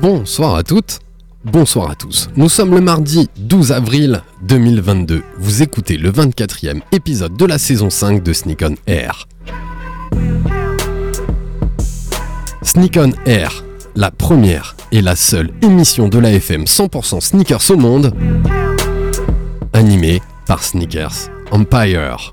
[0.00, 1.00] Bonsoir à toutes,
[1.44, 2.30] bonsoir à tous.
[2.34, 5.22] Nous sommes le mardi 12 avril 2022.
[5.36, 9.28] Vous écoutez le 24e épisode de la saison 5 de Sneak on Air.
[12.62, 13.62] Sneak on Air,
[13.94, 18.14] la première et la seule émission de la FM 100% sneakers au monde,
[19.74, 22.32] animée par Sneakers Empire.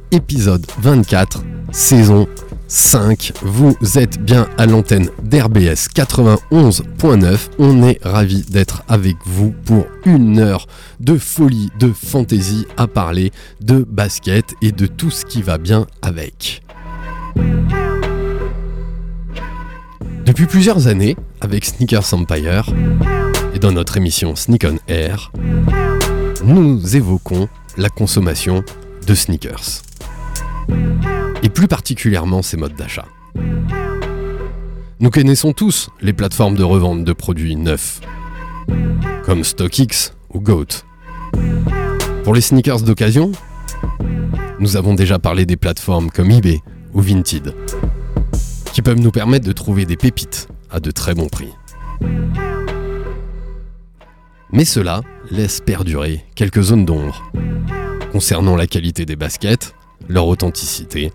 [0.11, 2.27] épisode 24, saison
[2.67, 3.33] 5.
[3.41, 7.37] Vous êtes bien à l'antenne d'RBS 91.9.
[7.59, 10.67] On est ravi d'être avec vous pour une heure
[10.99, 15.87] de folie, de fantaisie à parler de basket et de tout ce qui va bien
[16.01, 16.61] avec.
[20.25, 22.65] Depuis plusieurs années, avec Sneakers Empire
[23.53, 25.31] et dans notre émission Sneak on Air,
[26.43, 28.63] nous évoquons la consommation
[29.07, 29.81] de sneakers.
[31.43, 33.07] Et plus particulièrement ses modes d'achat.
[34.99, 38.01] Nous connaissons tous les plateformes de revente de produits neufs,
[39.23, 40.83] comme StockX ou Goat.
[42.23, 43.31] Pour les sneakers d'occasion,
[44.59, 46.61] nous avons déjà parlé des plateformes comme eBay
[46.93, 47.55] ou Vinted,
[48.73, 51.49] qui peuvent nous permettre de trouver des pépites à de très bons prix.
[54.51, 57.31] Mais cela laisse perdurer quelques zones d'ombre
[58.11, 59.73] concernant la qualité des baskets,
[60.07, 61.11] leur authenticité,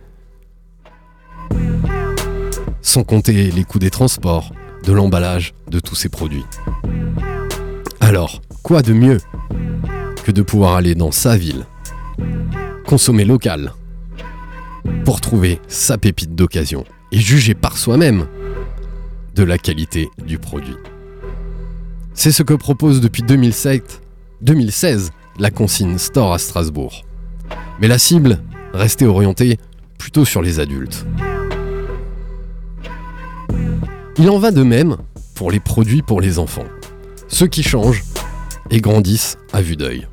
[2.83, 4.53] sans compter les coûts des transports,
[4.85, 6.45] de l'emballage de tous ces produits.
[8.01, 9.19] Alors, quoi de mieux
[10.25, 11.67] que de pouvoir aller dans sa ville,
[12.87, 13.73] consommer local,
[15.05, 18.27] pour trouver sa pépite d'occasion et juger par soi-même
[19.35, 20.77] de la qualité du produit?
[22.15, 24.01] C'est ce que propose depuis 2007,
[24.43, 27.05] 2016 la consigne Store à Strasbourg.
[27.81, 28.41] Mais la cible
[28.77, 29.59] restait orientée
[29.99, 31.07] plutôt sur les adultes.
[34.19, 34.97] Il en va de même
[35.35, 36.65] pour les produits pour les enfants.
[37.29, 38.05] Ceux qui changent
[38.71, 40.07] et grandissent à vue d'œil.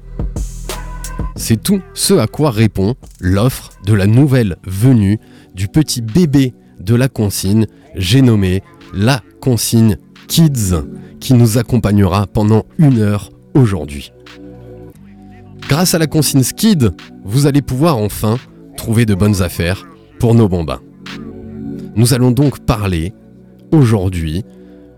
[1.36, 5.20] C'est tout ce à quoi répond l'offre de la nouvelle venue
[5.56, 8.62] du petit bébé de la consigne, j'ai nommé
[8.94, 9.98] la consigne
[10.28, 10.76] Kids,
[11.20, 14.12] qui nous accompagnera pendant une heure aujourd'hui.
[15.70, 16.94] Grâce à la consigne Skid,
[17.24, 18.38] vous allez pouvoir enfin
[18.78, 19.86] trouver de bonnes affaires
[20.20, 20.82] pour nos bambins.
[21.96, 23.14] Nous allons donc parler
[23.72, 24.44] aujourd'hui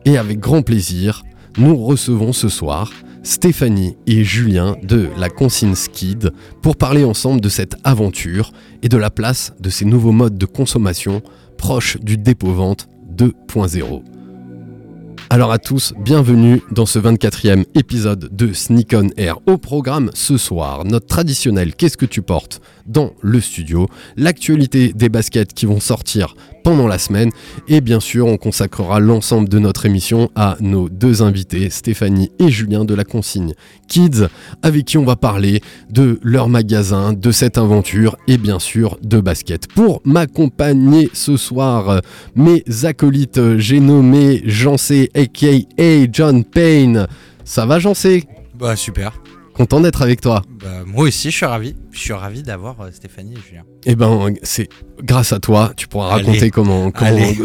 [0.06, 1.24] et avec grand plaisir,
[1.58, 2.91] nous recevons ce soir
[3.24, 6.31] Stéphanie et Julien de la consigne Skid
[6.62, 8.52] pour parler ensemble de cette aventure
[8.84, 11.24] et de la place de ces nouveaux modes de consommation
[11.58, 12.88] proches du dépôt-vente
[13.18, 14.15] 2.0.
[15.31, 19.40] Alors à tous, bienvenue dans ce 24e épisode de Sneak on Air.
[19.47, 25.09] Au programme ce soir, notre traditionnel Qu'est-ce que tu portes dans le studio, l'actualité des
[25.09, 27.31] baskets qui vont sortir pendant la semaine
[27.68, 32.50] et bien sûr on consacrera l'ensemble de notre émission à nos deux invités, Stéphanie et
[32.50, 33.53] Julien de la consigne
[33.88, 34.28] Kids,
[34.64, 39.19] avec qui on va parler de leur magasin, de cette aventure et bien sûr de
[39.19, 39.68] basket.
[39.68, 42.02] Pour m'accompagner ce soir,
[42.35, 47.08] mes acolytes, j'ai nommé Jancé aka John Payne.
[47.44, 49.14] Ça va Jancé Bah super.
[49.55, 50.41] Content d'être avec toi.
[50.61, 51.75] Bah, moi aussi, je suis ravi.
[51.91, 53.61] Je suis ravi d'avoir euh, Stéphanie et Julien.
[53.85, 54.67] Eh ben, c'est
[55.02, 56.25] grâce à toi, tu pourras Allez.
[56.25, 56.91] raconter comment,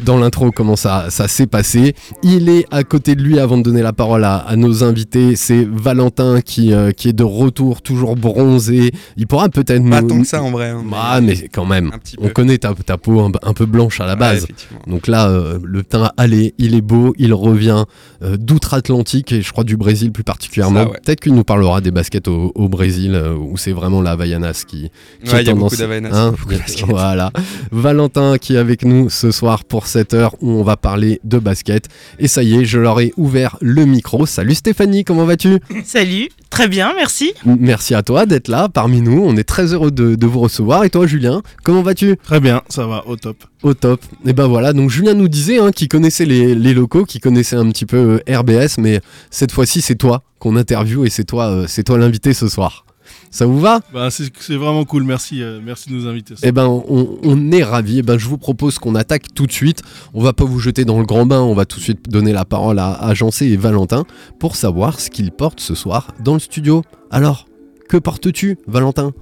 [0.03, 1.95] dans l'intro comment ça, ça s'est passé.
[2.25, 5.37] Il est à côté de lui avant de donner la parole à, à nos invités.
[5.37, 8.91] C'est Valentin qui, euh, qui est de retour, toujours bronzé.
[9.17, 10.09] Il pourra peut-être Pas nous.
[10.09, 10.71] tant que ça en vrai.
[10.71, 14.07] hein, Ah, mais quand même, on connaît ta, ta peau un, un peu blanche à
[14.07, 14.49] la base.
[14.89, 17.85] Donc là, euh, le teint allé, il est beau, il revient
[18.25, 20.85] euh, d'outre-Atlantique et je crois du Brésil plus particulièrement.
[20.87, 20.99] Ouais.
[21.05, 24.65] Peut-être qu'il nous parlera des basket au, au Brésil, euh, où c'est vraiment la Havaianas
[24.67, 24.91] qui,
[25.25, 26.87] qui Ouais, est il y a beaucoup tendance- hein, beaucoup de basket.
[26.87, 27.31] voilà.
[27.71, 31.39] Valentin qui est avec nous ce soir pour cette heure où on va parler de
[31.39, 31.89] basket.
[32.19, 34.27] Et ça y est, je leur ai ouvert le micro.
[34.27, 35.59] Salut Stéphanie, comment vas-tu?
[35.85, 37.33] Salut, très bien, merci.
[37.45, 39.23] Merci à toi d'être là parmi nous.
[39.25, 40.85] On est très heureux de, de vous recevoir.
[40.85, 42.17] Et toi, Julien, comment vas-tu?
[42.17, 43.37] Très bien, ça va, au top.
[43.63, 44.01] Au top.
[44.25, 47.57] Et ben voilà, donc Julien nous disait hein, qu'il connaissait les, les locaux, qu'il connaissait
[47.57, 49.01] un petit peu euh, RBS, mais
[49.31, 52.85] cette fois-ci, c'est toi qu'on interviewe et c'est toi, euh, c'est toi l'invité ce soir.
[53.33, 53.81] Ça vous va?
[53.93, 56.35] Bah, c'est vraiment cool, merci, euh, merci de nous inviter.
[56.43, 57.99] Eh ben, on, on est ravis.
[58.01, 59.83] Eh ben, je vous propose qu'on attaque tout de suite.
[60.15, 61.41] On va pas vous jeter dans le grand bain.
[61.41, 64.05] On va tout de suite donner la parole à, à Jancé et Valentin
[64.41, 66.83] pour savoir ce qu'ils portent ce soir dans le studio.
[67.13, 67.47] Alors,
[67.89, 69.13] que portes-tu, Valentin?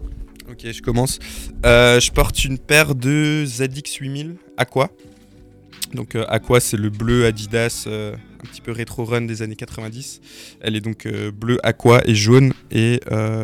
[0.51, 1.19] Ok, je commence.
[1.67, 4.89] Euh, je porte une paire de ZX 8000 Aqua.
[5.95, 9.57] Donc euh, Aqua, c'est le bleu Adidas, euh, un petit peu rétro run des années
[9.57, 10.21] 90.
[10.61, 13.01] Elle est donc euh, bleu Aqua et jaune, et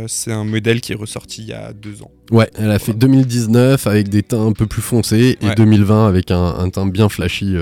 [0.07, 2.11] c'est un modèle qui est ressorti il y a deux ans.
[2.31, 5.55] Ouais, elle a fait 2019 avec des teints un peu plus foncés et Ouais.
[5.55, 7.57] 2020 avec un, un teint bien flashy.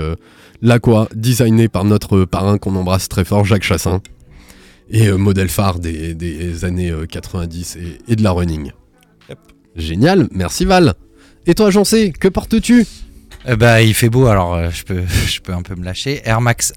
[0.61, 4.01] L'Aqua, designé par notre parrain qu'on embrasse très fort, Jacques Chassin.
[4.89, 8.71] Et modèle phare des, des années euh, 90 et, et de la running.
[9.29, 9.39] Yep.
[9.75, 10.93] Génial, merci Val.
[11.47, 12.85] Et toi, Jancé, que portes-tu?
[13.47, 16.21] Euh, bah, il fait beau, alors euh, je, peux, je peux un peu me lâcher.
[16.25, 16.73] Air Max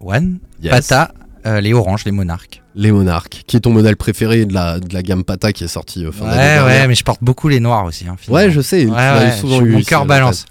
[0.00, 0.70] One, Yes.
[0.72, 1.12] Pata,
[1.46, 2.60] euh, les oranges, les monarques.
[2.76, 5.68] Les Monarques, qui est ton modèle préféré de la, de la gamme Pata qui est
[5.68, 6.64] sortie euh, fin Ouais, d'année dernière.
[6.82, 8.04] ouais, mais je porte beaucoup les noirs aussi.
[8.08, 8.46] Hein, finalement.
[8.46, 10.44] Ouais, je sais, tu Ouais, l'as ouais, souvent je- eu mon cœur balance.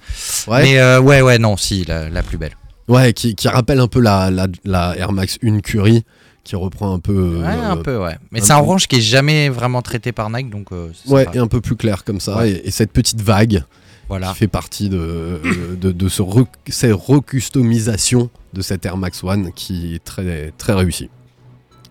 [0.48, 0.64] Ouais.
[0.64, 2.54] Mais euh, ouais, ouais, non, si, la, la plus belle.
[2.88, 6.06] Ouais, qui, qui rappelle un peu la, la, la Air Max 1 Curie,
[6.46, 7.12] qui reprend un peu.
[7.14, 8.16] euh, Ouais, un peu, ouais.
[8.32, 8.64] Mais un c'est un peu.
[8.68, 11.38] orange qui est jamais vraiment traité par Nike, donc euh, c'est Ouais, sympa.
[11.38, 12.38] et un peu plus clair comme ça.
[12.38, 12.52] Ouais.
[12.52, 13.64] Et, et cette petite vague
[14.10, 14.32] Voilà.
[14.32, 19.24] qui fait partie de, euh, de, de ce re- cette recustomisation de cette Air Max
[19.24, 21.10] One qui est très, très réussie.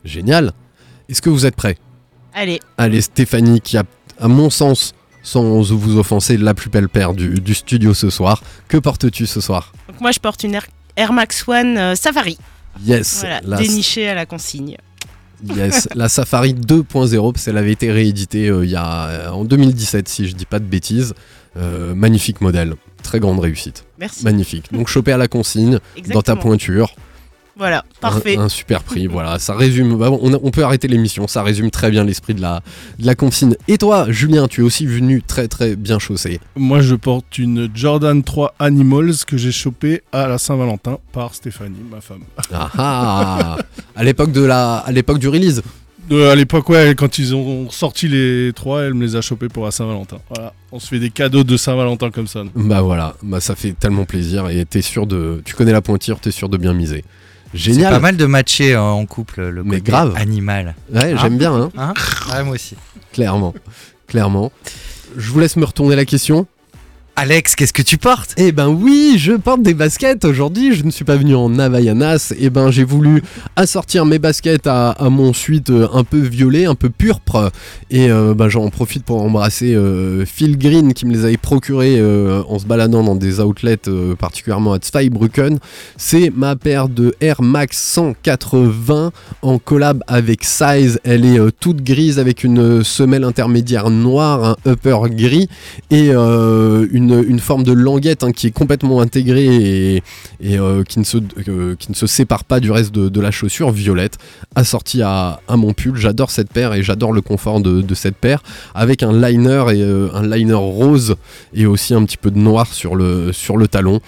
[0.04, 0.52] Génial.
[1.08, 1.76] Est-ce que vous êtes prêts?
[2.34, 3.84] Allez, Allez, Stéphanie, qui a,
[4.20, 8.42] à mon sens, sans vous offenser, la plus belle paire du, du studio ce soir.
[8.68, 9.72] Que portes-tu ce soir?
[9.88, 10.66] Donc moi je porte une Air,
[10.96, 12.38] Air Max One euh, Safari,
[12.84, 14.76] Yes, voilà, la, dénichée à la consigne.
[15.44, 19.44] yes, la Safari 2.0, parce qu'elle avait été rééditée euh, il y a, euh, en
[19.44, 21.14] 2017, si je dis pas de bêtises.
[21.56, 23.84] Euh, magnifique modèle, très grande réussite.
[23.98, 24.24] Merci.
[24.24, 24.72] Magnifique.
[24.72, 26.14] Donc choper à la consigne, Exactement.
[26.14, 26.94] dans ta pointure.
[27.54, 28.38] Voilà, parfait.
[28.38, 29.38] Un, super prix, voilà.
[29.38, 29.96] Ça résume.
[29.98, 31.28] bah, on, a- on peut arrêter l'émission.
[31.28, 32.62] Ça résume très bien l'esprit de la,
[32.98, 33.54] de la consigne.
[33.68, 36.40] Et toi, Julien, tu es aussi venu très très bien chaussé.
[36.56, 41.84] Moi, je porte une Jordan 3 Animals que j'ai chopée à la Saint-Valentin par Stéphanie,
[41.90, 42.22] ma femme.
[42.54, 43.56] Ah ah
[43.94, 45.62] À l'époque de la, à l'époque du release.
[46.10, 49.48] Euh, à l'époque, ouais, quand ils ont sorti les trois, elle me les a chopés
[49.48, 50.18] pour la Saint-Valentin.
[50.34, 52.42] Voilà, on se fait des cadeaux de Saint-Valentin comme ça.
[52.54, 56.18] Bah voilà, bah ça fait tellement plaisir et t'es sûr de, tu connais la pointure,
[56.20, 57.04] t'es sûr de bien miser.
[57.52, 57.92] C'est Génial.
[57.92, 60.14] pas mal de matcher euh, en couple le Mais côté grave.
[60.16, 60.74] animal.
[60.92, 61.70] Ouais, Hein j'aime bien, hein.
[61.76, 61.94] Hein
[62.32, 62.76] ouais, moi aussi.
[63.12, 63.54] Clairement,
[64.08, 64.50] clairement.
[65.16, 66.46] Je vous laisse me retourner la question.
[67.14, 68.32] Alex, qu'est-ce que tu portes?
[68.38, 70.74] Eh ben oui, je porte des baskets aujourd'hui.
[70.74, 72.32] Je ne suis pas venu en Havaianas.
[72.38, 73.22] Eh ben j'ai voulu
[73.54, 77.52] assortir mes baskets à, mon suite euh, un peu violet, un peu purpre.
[77.90, 82.00] Et euh, ben, j'en profite pour embrasser euh, Phil Green qui me les avait procurés
[82.02, 85.58] en se baladant dans des outlets, particulièrement à Zweibrücken.
[85.98, 89.12] C'est ma paire de Air Max 180
[89.42, 90.98] en collab avec Size.
[91.04, 95.48] Elle est toute grise avec une semelle intermédiaire noire, un upper gris
[95.90, 100.02] et euh, une, une forme de languette hein, qui est complètement intégrée et,
[100.40, 101.18] et, euh, qui, ne se,
[101.48, 104.18] euh, qui ne se sépare pas du reste de, de la chaussure violette,
[104.54, 105.96] assortie à, à mon pull.
[105.96, 108.42] J'adore cette paire et j'adore le confort de, de cette paire,
[108.74, 111.16] avec un liner et euh, un liner rose
[111.54, 114.00] et aussi un petit peu de noir sur le, sur le talon.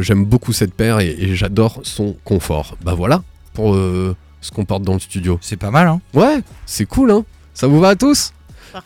[0.00, 2.76] J'aime beaucoup cette paire et, et j'adore son confort.
[2.84, 3.22] Bah voilà
[3.52, 5.38] pour ce qu'on porte dans le studio.
[5.40, 7.24] C'est pas mal, hein Ouais, c'est cool, hein
[7.54, 8.32] Ça vous va à tous?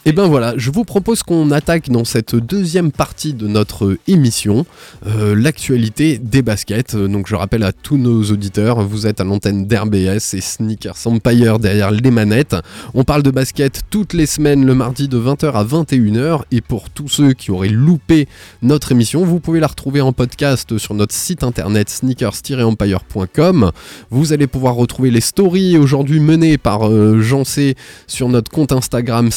[0.04, 4.66] Et ben voilà, je vous propose qu'on attaque dans cette deuxième partie de notre émission
[5.06, 6.96] euh, l'actualité des baskets.
[6.96, 11.58] Donc je rappelle à tous nos auditeurs, vous êtes à l'antenne d'RBS et Sneakers Empire
[11.58, 12.56] derrière les manettes.
[12.94, 16.90] On parle de basket toutes les semaines le mardi de 20h à 21h et pour
[16.90, 18.28] tous ceux qui auraient loupé
[18.62, 23.72] notre émission, vous pouvez la retrouver en podcast sur notre site internet sneakers-empire.com.
[24.10, 27.76] Vous allez pouvoir retrouver les stories aujourd'hui menées par euh, Jean C
[28.06, 29.30] sur notre compte Instagram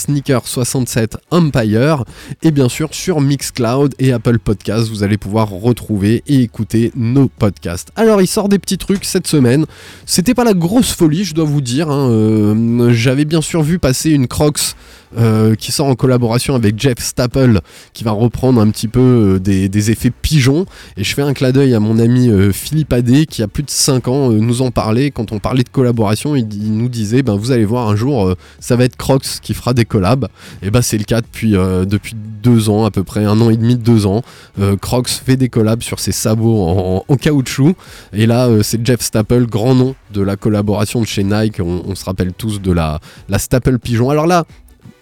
[0.45, 2.03] Sneaker67 Empire.
[2.43, 7.27] Et bien sûr sur Mixcloud et Apple Podcasts vous allez pouvoir retrouver et écouter nos
[7.27, 7.89] podcasts.
[7.95, 9.65] Alors il sort des petits trucs cette semaine,
[10.05, 13.79] c'était pas la grosse folie je dois vous dire, hein, euh, j'avais bien sûr vu
[13.79, 14.75] passer une Crocs
[15.18, 17.60] euh, qui sort en collaboration avec Jeff Staple,
[17.91, 20.65] qui va reprendre un petit peu euh, des, effets pigeons.
[20.96, 23.63] Et je fais un clin d'œil à mon ami euh, Philippe Adé, qui a plus
[23.63, 25.12] de 5 ans nous en parlait.
[25.12, 28.77] Quand on parlait de collaboration, il, nous disait ben, Vous allez voir un jour, ça
[28.77, 30.27] va être Crocs qui fera des collabs.
[30.62, 33.58] Et ben c'est le cas depuis, depuis deux ans, à peu près, un an et
[33.58, 34.22] demi, deux ans.
[34.82, 37.75] Crocs fait des collabs sur ses sabots en, caoutchouc.
[38.13, 41.60] Et là, c'est Jeff Staple, grand nom de la collaboration de chez Nike.
[41.60, 44.10] On, on se rappelle tous de la, la Staple Pigeon.
[44.10, 44.46] Alors là,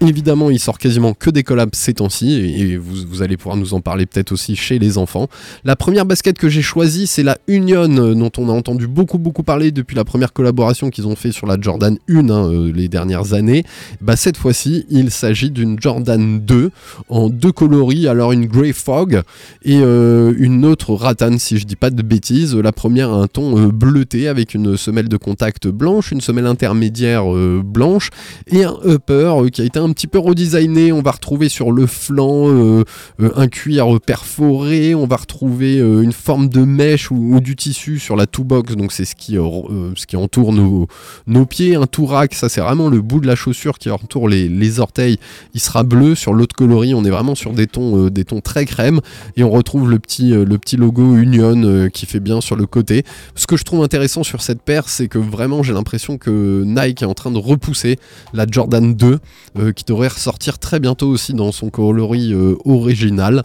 [0.01, 3.82] Évidemment, il sort quasiment que des collabs ces temps-ci, et vous, allez pouvoir nous en
[3.82, 5.27] parler peut-être aussi chez les enfants.
[5.65, 9.18] La première basket que j'ai choisie, c'est la Union, euh, dont on a entendu beaucoup
[9.18, 12.72] beaucoup parler depuis la première collaboration qu'ils ont fait sur la Jordan 1 hein, euh,
[12.72, 13.65] les dernières années.
[14.00, 16.72] Bah, cette fois-ci, il s'agit d'une Jordan 2
[17.10, 19.22] en deux coloris, alors une Grey Fog
[19.63, 22.56] et euh, une autre Rattan, si je dis pas de bêtises.
[22.56, 27.25] La première a un ton bleuté avec une semelle de contact blanche, une semelle intermédiaire
[27.63, 28.12] blanche
[28.48, 30.91] et un upper qui a été un petit peu redesigné.
[30.91, 32.84] On va retrouver sur le flanc euh,
[33.19, 38.00] euh, un cuir perforé, on va retrouver euh, une forme de mèche ou, du tissu
[38.00, 41.75] sur la two box, donc c'est ce qui, ce qui entoure nos, pieds.
[41.75, 45.17] Un tourac, ça c'est vraiment le bout de la chaussure qui entoure les, les orteils.
[45.53, 46.93] Il sera bleu sur l'autre coloris.
[46.93, 49.00] On est vraiment sur des tons, des tons très crème
[49.38, 53.03] et on retrouve le petit, le petit logo Union qui fait bien sur le côté.
[53.36, 57.01] Ce que je trouve intéressant sur cette paire, c'est que vraiment j'ai l'impression que Nike
[57.01, 57.98] est en train de repousser
[58.34, 59.19] la Jordan 2
[59.58, 63.44] euh, qui devrait ressortir très bientôt aussi dans son coloris euh, original.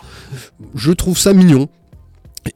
[0.75, 1.69] Je trouve ça mignon.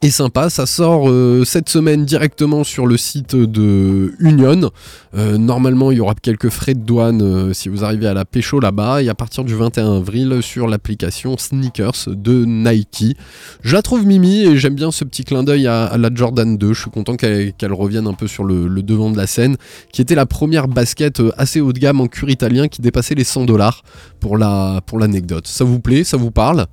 [0.02, 4.70] Et sympa, ça sort euh, cette semaine directement sur le site de Union.
[5.16, 8.24] Euh, normalement, il y aura quelques frais de douane euh, si vous arrivez à la
[8.24, 9.02] pécho là-bas.
[9.02, 13.16] Et à partir du 21 avril, sur l'application Sneakers de Nike.
[13.62, 16.74] Je la trouve mimi et j'aime bien ce petit clin d'œil à, la Jordan 2.
[16.74, 19.56] Je suis content qu'elle revienne un peu sur le, devant de la scène,
[19.92, 23.24] qui était la première basket assez haut de gamme en cuir italien qui dépassait les
[23.24, 23.82] 100 dollars
[24.20, 25.46] pour la pour l'anecdote.
[25.46, 26.04] Ça vous plaît?
[26.04, 26.66] Ça vous parle?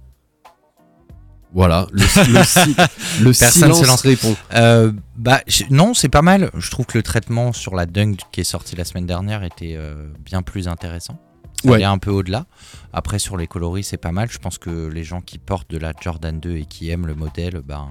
[1.56, 2.76] Voilà, le, le, si-
[3.22, 4.02] le Personne silence se lance.
[4.02, 4.36] répond.
[4.54, 6.52] Euh, bah, je- non, c'est pas mal.
[6.56, 9.76] Je trouve que le traitement sur la Dunk qui est sorti la semaine dernière était
[9.78, 11.20] euh, bien plus intéressant.
[11.64, 11.76] Ça Ouais.
[11.78, 12.46] allait un peu au-delà.
[12.94, 14.30] Après, sur les coloris, c'est pas mal.
[14.30, 17.16] Je pense que les gens qui portent de la Jordan 2 et qui aiment le
[17.16, 17.88] modèle, ben,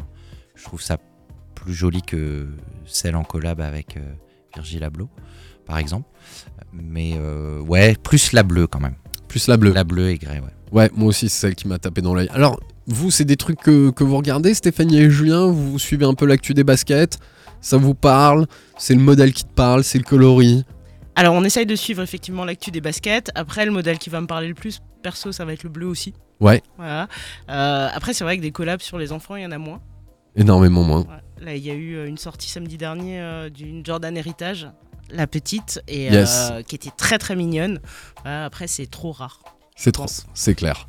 [0.54, 0.99] je trouve ça
[1.54, 2.47] plus joli que
[2.87, 4.00] celle en collab avec euh,
[4.54, 5.09] Virgil Abloh,
[5.66, 6.06] par exemple.
[6.73, 7.14] Mais
[7.66, 8.97] ouais, plus la bleue quand même.
[9.28, 9.73] Plus la bleue.
[9.73, 10.52] La bleue et grès, ouais.
[10.71, 12.28] Ouais, moi aussi, c'est celle qui m'a tapé dans l'œil.
[12.33, 15.46] Alors, vous, c'est des trucs que, que vous regardez, Stéphanie et Julien?
[15.46, 17.18] Vous suivez un peu l'actu des baskets?
[17.60, 18.46] Ça vous parle?
[18.76, 19.84] C'est le modèle qui te parle?
[19.84, 20.64] C'est le coloris?
[21.16, 23.30] Alors, on essaye de suivre effectivement l'actu des baskets.
[23.34, 25.86] Après, le modèle qui va me parler le plus, perso, ça va être le bleu
[25.86, 26.12] aussi.
[26.40, 27.08] Ouais, Voilà.
[27.48, 29.80] Euh, après, c'est vrai que des collabs sur les enfants, il y en a moins.
[30.36, 31.00] énormément moins.
[31.02, 31.44] Ouais.
[31.44, 34.68] Là, il y a eu euh, une sortie samedi dernier euh, d'une Jordan Heritage,
[35.10, 36.48] la petite, et Yes.
[36.50, 37.80] euh, qui était très très mignonne.
[38.24, 39.40] Après, c'est trop rare.
[39.76, 40.06] C'est trop.
[40.34, 40.88] C'est clair.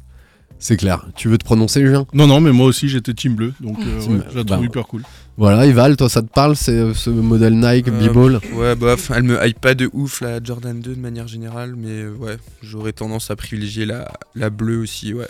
[0.60, 1.06] C'est clair.
[1.16, 2.06] Tu veux te prononcer, Julien?
[2.14, 4.66] Non, non, mais moi aussi j'étais team bleu, donc euh, ouais, je la trouve bah,
[4.66, 5.04] hyper cool.
[5.38, 8.40] Voilà, Ival, toi, ça te parle C'est euh, ce modèle Nike, Euh, B-Ball?
[8.56, 11.90] Ouais, bof, elle me hype pas de ouf la Jordan 2 de manière générale, mais
[12.04, 15.28] euh, ouais, j'aurais tendance à privilégier la, la bleue aussi, ouais.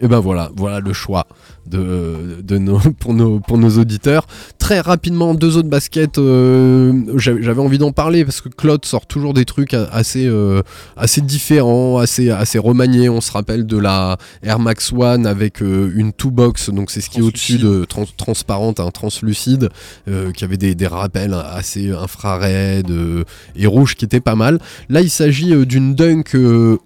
[0.00, 1.26] Et ben voilà, voilà le choix
[1.66, 4.26] de, de nos, pour, nos, pour nos auditeurs.
[4.58, 9.34] Très rapidement, deux autres baskets, euh, j'avais envie d'en parler parce que Claude sort toujours
[9.34, 10.62] des trucs assez, euh,
[10.96, 13.08] assez différents, assez, assez remaniés.
[13.08, 17.00] On se rappelle de la Air Max One avec euh, une two box, donc c'est
[17.00, 19.68] ce qui est au-dessus de trans- transparente, hein, translucide,
[20.34, 23.24] qui avait des, des rappels assez infrared euh,
[23.56, 24.58] et rouge qui étaient pas mal.
[24.88, 26.36] Là, il s'agit d'une dunk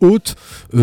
[0.00, 0.34] haute,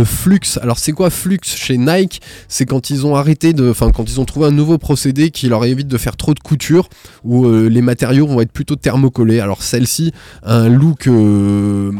[0.05, 0.39] Flux.
[0.61, 2.21] Alors, c'est quoi Flux chez Nike?
[2.47, 3.73] C'est quand ils ont arrêté de.
[3.91, 6.89] Quand ils ont trouvé un nouveau procédé qui leur évite de faire trop de couture,
[7.23, 9.39] où euh, les matériaux vont être plutôt thermocollés.
[9.39, 10.11] Alors, celle-ci
[10.43, 11.07] a un look.
[11.07, 11.91] euh,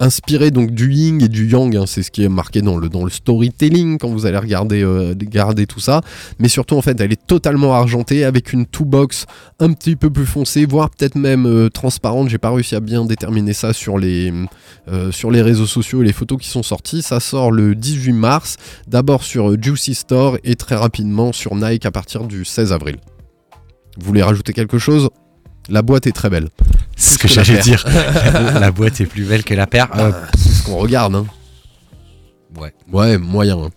[0.00, 3.10] inspiré donc du yin et du yang, hein, c'est ce qui est marqué dans le,
[3.10, 6.00] storytelling quand vous allez regarder, euh, regarder tout ça.
[6.38, 9.26] Mais surtout, en fait, elle est totalement argentée avec une two box
[9.58, 12.30] un petit peu plus foncée, voire peut-être même euh, transparente.
[12.30, 14.32] J'ai pas réussi à bien déterminer ça sur les,
[14.88, 17.02] euh, sur les réseaux sociaux et les photos qui sont sorties.
[17.02, 18.56] Ça sort le 18 mars,
[18.88, 22.96] d'abord sur Juicy Store et très rapidement sur Nike à partir du 16 avril.
[23.98, 25.10] Vous voulez rajouter quelque chose?
[25.68, 26.48] La boîte est très belle.
[26.96, 27.84] C'est ce que la j'allais dire.
[28.60, 29.88] la boîte est plus belle que la paire.
[29.96, 31.14] Euh, Ah, c'est ce qu'on regarde.
[31.14, 31.26] Hein.
[32.58, 32.72] ouais.
[32.92, 33.58] Ouais, moyen.
[33.58, 33.68] hein.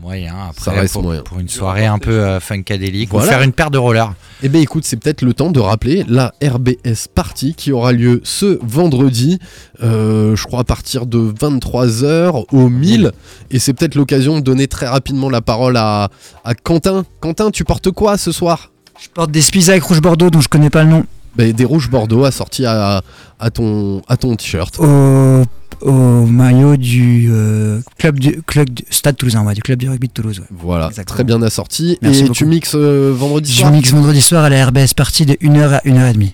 [0.00, 1.22] Moyen, après, Ça reste pour, moyen.
[1.22, 3.26] pour une soirée un peu euh, funkadélique, Voilà.
[3.26, 4.12] ou faire une paire de rollers.
[4.44, 8.20] Eh bien écoute, c'est peut-être le temps de rappeler la RBS Party qui aura lieu
[8.22, 9.40] ce vendredi,
[9.82, 13.10] euh, je crois à partir de 23h au 1000.
[13.50, 16.10] Et c'est peut-être l'occasion de donner très rapidement la parole à,
[16.44, 17.04] à Quentin.
[17.20, 18.70] Quentin, tu portes quoi ce soir?
[19.00, 21.04] Je porte des Spiza avec rouge bordeaux dont je connais pas le nom.
[21.38, 23.02] Bah, des rouges Bordeaux assortis à,
[23.38, 24.78] à ton, à ton t-shirt.
[24.80, 25.44] Au,
[25.80, 30.08] au maillot du euh, club du club du Stade Toulousain, ouais, du club du rugby
[30.08, 30.40] de Toulouse.
[30.40, 30.46] ouais.
[30.50, 31.14] Voilà, Exactement.
[31.14, 31.96] très bien assorti.
[32.02, 32.34] Merci et beaucoup.
[32.34, 35.68] tu mixes euh, vendredi Je soir mixe vendredi soir à la RBS partie de 1h
[35.74, 36.32] à 1h30.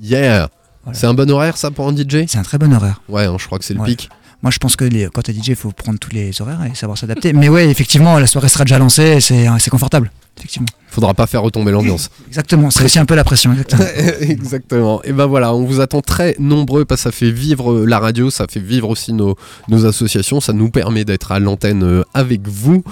[0.00, 0.48] Yeah
[0.84, 0.98] Voilà.
[0.98, 3.00] C'est un bon horaire ça pour un DJ C'est un très bon horaire.
[3.08, 3.86] Ouais, hein, je crois que c'est le Ouais.
[3.86, 4.08] pic.
[4.42, 6.74] Moi, je pense que les, quand t'es DJ, il faut prendre tous les horaires et
[6.74, 7.32] savoir s'adapter.
[7.32, 10.10] Mais ouais, effectivement, la soirée sera déjà lancée et c'est confortable.
[10.36, 10.66] Effectivement.
[10.88, 12.10] Faudra pas faire retomber l'ambiance.
[12.28, 12.70] Exactement.
[12.70, 13.52] C'est aussi un peu la pression.
[13.52, 13.84] Exactement.
[14.20, 15.02] Exactement.
[15.02, 17.98] Et ben voilà, on vous attend très nombreux parce que ça fait vivre euh, la
[17.98, 19.36] radio, ça fait vivre aussi nos,
[19.68, 22.84] nos associations, ça nous permet d'être à l'antenne euh, avec vous.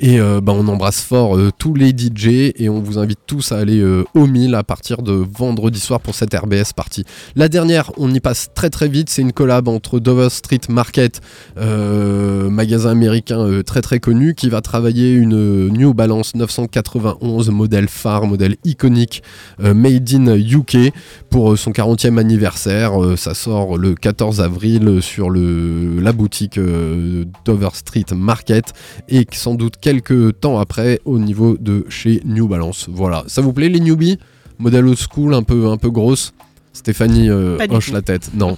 [0.00, 3.52] Et euh, ben, on embrasse fort euh, tous les DJ et on vous invite tous
[3.52, 7.04] à aller euh, au 1000 à partir de vendredi soir pour cette RBS partie.
[7.36, 11.20] La dernière, on y passe très très vite, c'est une collab entre Dover Street Market,
[11.56, 16.34] magasin américain très très connu, qui va travailler une New Balance
[16.94, 19.22] 991 modèle phare, modèle iconique
[19.62, 20.92] euh, Made in UK
[21.30, 23.00] pour euh, son 40e anniversaire.
[23.02, 28.72] Euh, ça sort le 14 avril sur le, la boutique euh, Dover Street Market
[29.08, 32.86] et sans doute quelques temps après au niveau de chez New Balance.
[32.90, 34.18] Voilà, ça vous plaît les newbies?
[34.58, 36.34] Modèle old school, un peu, un peu grosse?
[36.72, 37.92] Stéphanie euh, hoche tout.
[37.94, 38.30] la tête.
[38.34, 38.56] Non,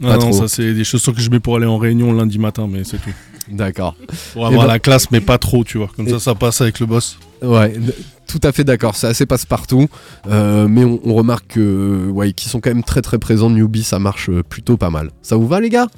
[0.00, 0.32] Non, Pas non, trop.
[0.32, 2.98] ça c'est des chaussures que je mets pour aller en réunion lundi matin, mais c'est
[2.98, 3.10] tout.
[3.50, 3.96] d'accord.
[4.32, 5.90] Pour avoir ben- la classe, mais pas trop, tu vois.
[5.96, 7.18] Comme Et- ça, ça passe avec le boss.
[7.42, 7.74] Ouais,
[8.26, 8.96] tout à fait d'accord.
[8.96, 9.88] C'est assez passe-partout,
[10.26, 13.50] euh, mais on, remarque que ouais, qu'ils sont quand même très très présents.
[13.50, 15.10] Newbie, ça marche euh, plutôt pas mal.
[15.22, 15.88] Ça vous va les gars?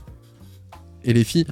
[1.04, 1.46] Et les filles?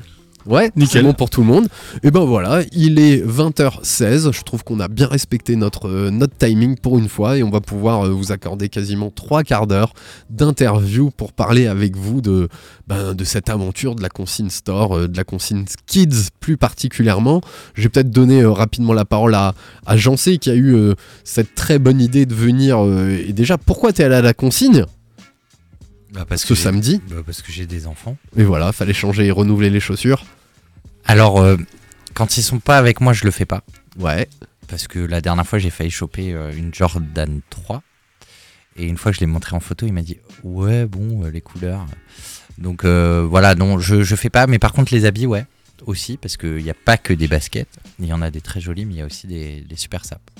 [0.46, 0.88] Ouais, Nickel.
[0.88, 1.68] c'est bon pour tout le monde.
[2.02, 4.32] Et ben voilà, il est 20h16.
[4.32, 7.50] Je trouve qu'on a bien respecté notre, euh, notre timing pour une fois et on
[7.50, 9.92] va pouvoir euh, vous accorder quasiment trois quarts d'heure
[10.30, 12.48] d'interview pour parler avec vous de,
[12.86, 17.42] ben, de cette aventure de la consigne store, euh, de la consigne kids plus particulièrement.
[17.74, 19.54] Je vais peut-être donner rapidement la parole à,
[19.84, 20.76] à Jancé qui a eu
[21.24, 22.78] cette très bonne idée de venir.
[22.80, 24.84] et déjà, pourquoi t'es allé à la consigne?
[26.12, 28.16] Bah, parce ce que samedi bah, Parce que j'ai des enfants.
[28.36, 30.24] Et voilà, fallait changer et renouveler les chaussures.
[31.04, 31.56] Alors, euh,
[32.14, 33.62] quand ils sont pas avec moi, je le fais pas.
[33.98, 34.28] Ouais.
[34.68, 37.82] Parce que la dernière fois, j'ai failli choper euh, une Jordan 3.
[38.76, 41.30] Et une fois que je l'ai montré en photo, il m'a dit Ouais, bon, euh,
[41.30, 41.86] les couleurs.
[42.58, 44.46] Donc euh, voilà, non, je, je fais pas.
[44.46, 45.44] Mais par contre, les habits, ouais,
[45.86, 46.16] aussi.
[46.16, 47.68] Parce qu'il n'y a pas que des baskets.
[47.98, 50.04] Il y en a des très jolis, mais il y a aussi des, des super
[50.04, 50.30] sapes.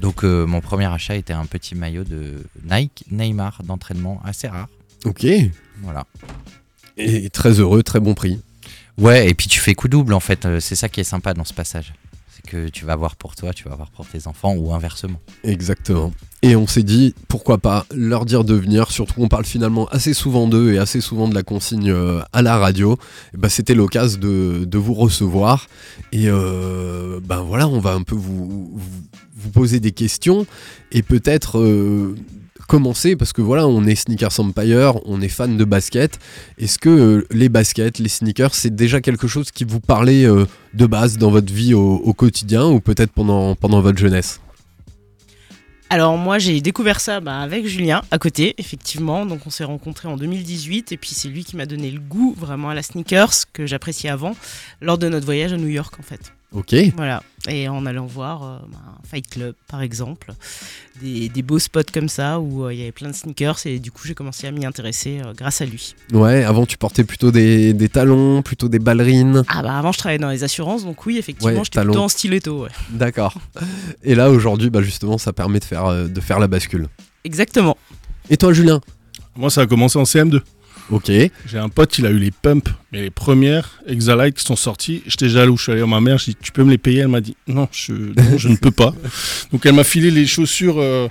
[0.00, 4.68] Donc euh, mon premier achat était un petit maillot de Nike Neymar d'entraînement assez rare.
[5.04, 5.26] Ok.
[5.82, 6.04] Voilà.
[6.96, 8.40] Et très heureux, très bon prix.
[8.98, 10.46] Ouais, et puis tu fais coup double en fait.
[10.46, 11.92] Euh, C'est ça qui est sympa dans ce passage.
[12.46, 15.18] Que tu vas voir pour toi, tu vas voir pour tes enfants ou inversement.
[15.44, 16.12] Exactement.
[16.42, 20.12] Et on s'est dit, pourquoi pas leur dire de venir, surtout qu'on parle finalement assez
[20.12, 22.98] souvent d'eux et assez souvent de la consigne euh, à la radio.
[23.32, 25.68] Bah, C'était l'occasion de, vous recevoir.
[26.12, 28.78] Et euh, ben voilà, on va un peu vous
[29.52, 30.46] poser des questions
[30.92, 32.14] et peut-être euh,
[32.66, 36.18] commencer, parce que voilà, on est Sneakers Empire, on est fan de basket.
[36.58, 40.46] Est-ce que euh, les baskets, les sneakers, c'est déjà quelque chose qui vous parlait euh,
[40.74, 44.40] de base dans votre vie au, quotidien ou peut-être pendant, pendant votre jeunesse?
[45.90, 50.08] Alors moi j'ai découvert ça bah, avec Julien à côté effectivement donc on s'est rencontrés
[50.08, 53.52] en 2018 et puis c'est lui qui m'a donné le goût vraiment à la sneakers
[53.52, 54.34] que j'appréciais avant
[54.80, 56.33] lors de notre voyage à New York en fait.
[56.54, 56.74] Ok.
[56.96, 60.32] Voilà et en allant voir euh, un Fight Club par exemple
[61.02, 63.78] des, des beaux spots comme ça où euh, il y avait plein de sneakers et
[63.78, 65.94] du coup j'ai commencé à m'y intéresser euh, grâce à lui.
[66.12, 69.42] Ouais, avant tu portais plutôt des, des talons, plutôt des ballerines.
[69.48, 72.08] Ah bah avant je travaillais dans les assurances donc oui effectivement Ouais, j'étais plutôt en
[72.08, 72.70] stiletto ouais.
[72.90, 73.34] D'accord.
[74.02, 76.88] Et là aujourd'hui, bah justement, ça permet de faire, euh, de faire la bascule.
[77.24, 77.76] Exactement.
[78.30, 78.80] Et toi, Julien?
[79.36, 80.40] Moi, ça a commencé en CM2.
[80.90, 81.10] Ok.
[81.46, 85.02] J'ai un pote, il a eu les pumps, mais les premières Exalite qui sont sorties.
[85.06, 85.56] J'étais jaloux.
[85.56, 87.00] Je suis allé à ma mère, je dit Tu peux me les payer?
[87.00, 88.94] Elle m'a dit Non, je, non, je ne peux pas.
[89.52, 91.08] Donc, elle m'a filé les chaussures euh,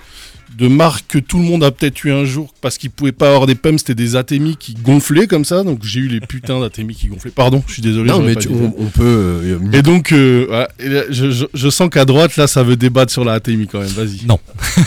[0.58, 3.28] de marque que tout le monde a peut-être eu un jour parce qu'ils pouvaient pas
[3.28, 3.78] avoir des pumps.
[3.80, 5.64] C'était des Atemi qui gonflaient comme ça.
[5.64, 7.32] Donc, j'ai eu les putains d'Atemi qui gonflaient.
[7.32, 8.08] Pardon, je suis désolé.
[8.08, 9.02] Non, mais pas tu- dû on, on peut.
[9.04, 12.62] euh, Et donc, euh, voilà, et là, je, je- je sens qu'à droite, là, ça
[12.62, 13.88] veut débattre sur la Atemi quand même.
[13.88, 14.26] Vas-y.
[14.26, 14.38] Non.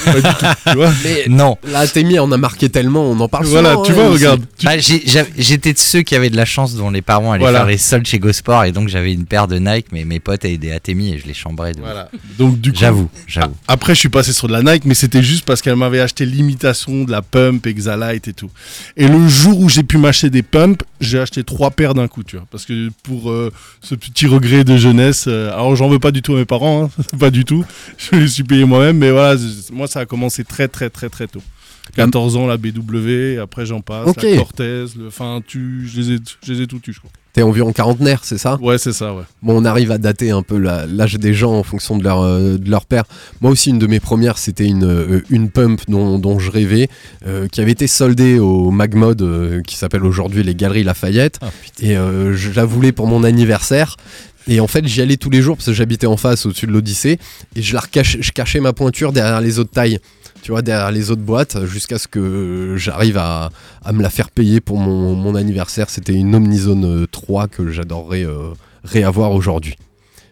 [0.06, 0.46] Pas du tout.
[0.72, 1.58] Tu vois mais Non.
[1.70, 4.42] la Témi en a marqué tellement, on en parle Voilà, souvent, tu hein, vois, regarde.
[4.58, 4.78] Tu- Bah,
[5.38, 7.60] J'étais de ceux qui avaient de la chance dont les parents allaient Voilà.
[7.60, 10.46] faire les soldes chez GoSport et donc j'avais une paire de Nike mais mes potes
[10.46, 11.74] avaient des Atemi et je les chambrais.
[11.74, 11.84] de ouf.
[11.86, 12.10] Voilà.
[12.38, 13.54] Donc, du coup, J'avoue, j'avoue.
[13.68, 16.26] Après, je suis passé sur de la Nike, mais c'était juste parce qu'elle m'avait acheté
[16.26, 18.50] l'imitation de la Pump, Exalite et tout.
[18.96, 22.24] Et le jour où j'ai pu m'acheter des Pump, j'ai acheté trois paires d'un coup,
[22.24, 22.46] tu vois.
[22.52, 26.22] Parce que pour euh, ce petit regret de jeunesse, euh, alors j'en veux pas du
[26.22, 27.66] tout à mes parents, hein, pas du tout.
[27.98, 29.40] Je les suis payé moi-même, mais voilà,
[29.72, 31.42] moi ça a commencé très très très très tôt.
[31.96, 36.18] 14 ans, la BW, après j'en passe, la Cortez, le, enfin, tu, je les ai,
[36.44, 37.12] je les ai tout tu je crois.
[37.38, 38.58] T'es environ quarantenaire, c'est ça?
[38.64, 39.22] Ouais, c'est ça, ouais.
[39.44, 42.58] Bon, on arrive à dater un peu l'âge des gens en fonction de leur, euh,
[42.58, 43.04] de leur père.
[43.42, 46.90] Moi aussi, une de mes premières, c'était une, euh, une pump dont, dont je rêvais,
[47.28, 51.38] euh, qui avait été soldée au Magmod, qui s'appelle aujourd'hui les Galeries Lafayette.
[51.44, 53.98] Ah, et je la voulais pour mon anniversaire.
[54.48, 56.72] Et en fait, j'y allais tous les jours parce que j'habitais en face, au-dessus de
[56.72, 57.20] l'Odyssée.
[57.56, 60.00] Et je, cachais ma pointure derrière les autres tailles.
[60.42, 63.50] Tu vois, derrière les autres boîtes, jusqu'à ce que j'arrive à,
[63.92, 65.90] me la faire payer pour mon, anniversaire.
[65.90, 69.76] C'était une Omnizone euh, 3 que j'adorerais euh, réavoir aujourd'hui.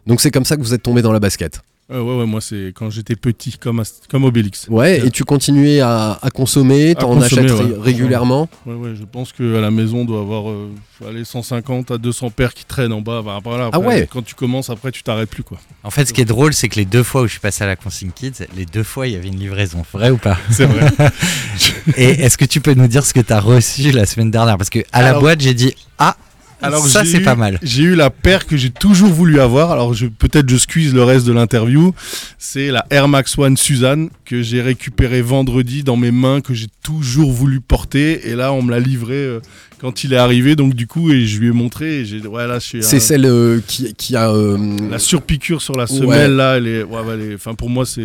[0.07, 1.61] Donc c'est comme ça que vous êtes tombé dans la basket.
[1.91, 4.65] Euh, ouais, ouais, moi c'est quand j'étais petit, comme, Ast- comme Obélix.
[4.69, 7.75] Ouais, et tu continuais à, à consommer, t'en achètes ouais.
[7.79, 8.49] régulièrement?
[8.65, 10.71] Ouais, ouais, je pense qu'à la maison, on doit avoir euh,
[11.07, 13.19] allez, 150 à 200 paires qui traînent en bas.
[13.23, 14.09] Enfin, après, là, Ah après, ouais.
[14.11, 15.59] Quand tu commences, après, tu t'arrêtes plus, quoi.
[15.83, 17.63] En fait, ce qui est drôle, c'est que les deux fois où je suis passé
[17.63, 19.85] à la Consigne Kids, les deux fois, il y avait une livraison.
[19.93, 20.39] Vrai ou pas?
[20.49, 20.87] C'est vrai.
[21.97, 24.57] Et est-ce que tu peux nous dire ce que tu as reçu la semaine dernière?
[24.57, 26.17] Parce que à la boîte, j'ai dit Ah,
[26.61, 27.59] Alors ça j'ai c'est eu- pas mal.
[27.61, 29.71] J'ai eu la paire que j'ai toujours voulu avoir.
[29.71, 31.93] Alors peut-être je squeeze le reste de l'interview.
[32.37, 36.67] C'est la Air Max One Suzanne que j'ai récupérée vendredi dans mes mains que j'ai
[36.83, 38.27] toujours voulu porter.
[38.29, 39.39] Et là on me l'a livré euh,
[39.79, 40.55] quand il est arrivé.
[40.55, 41.99] Donc du coup et je lui ai montré.
[42.01, 44.29] Et j'ai ouais là je suis C'est un- celle euh, qui, qui a.
[44.31, 44.57] euh,
[44.89, 45.99] la surpiqûre sur la Ouais.
[45.99, 46.57] semelle là.
[46.57, 48.01] Elle est ouais, ouais, elle est- Enfin pour moi c'est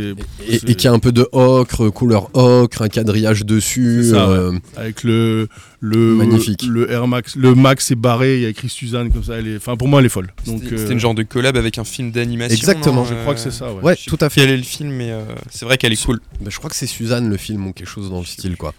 [0.48, 4.00] et, c'est- et qui a un peu de ocre, couleur ocre, un quadrillage dessus.
[4.04, 4.36] C'est ça, ouais.
[4.36, 5.48] euh, avec le
[5.82, 6.62] le Magnifique.
[6.68, 8.36] le Air Max le Max est barré.
[8.36, 9.38] Il y a écrit Suzanne comme ça.
[9.38, 9.56] Elle est.
[9.56, 10.28] Enfin pour moi elle est folle.
[10.46, 12.54] Donc C'était euh, c'était une genre de collab avec un film d'animation.
[12.54, 13.04] Exactement.
[13.06, 13.72] je euh, crois que c'est ça.
[13.72, 13.96] Ouais.
[14.06, 14.42] Tout à fait.
[14.42, 16.09] Quel est le film, mais euh, c'est vrai qu'elle est cool.
[16.40, 18.74] Bah, je crois que c'est Suzanne le film ou quelque chose dans le style quoi.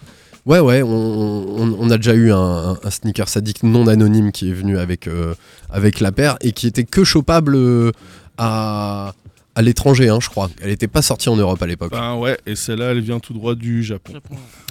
[0.46, 4.50] Ouais ouais, on, on- on a déjà eu un, un sneaker sadique non anonyme qui
[4.50, 5.36] est venu avec, euh,
[5.70, 7.92] avec la paire et qui était que chopable euh,
[8.40, 9.14] à,
[9.54, 10.50] à l'étranger, hein, je crois.
[10.62, 11.92] Elle n'était pas sortie en Europe à l'époque.
[11.92, 14.14] Ben ouais, et celle-là, elle vient tout droit du Japon.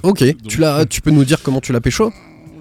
[0.02, 2.12] Ok, tu, l'as, tu peux nous dire comment tu l'as pécho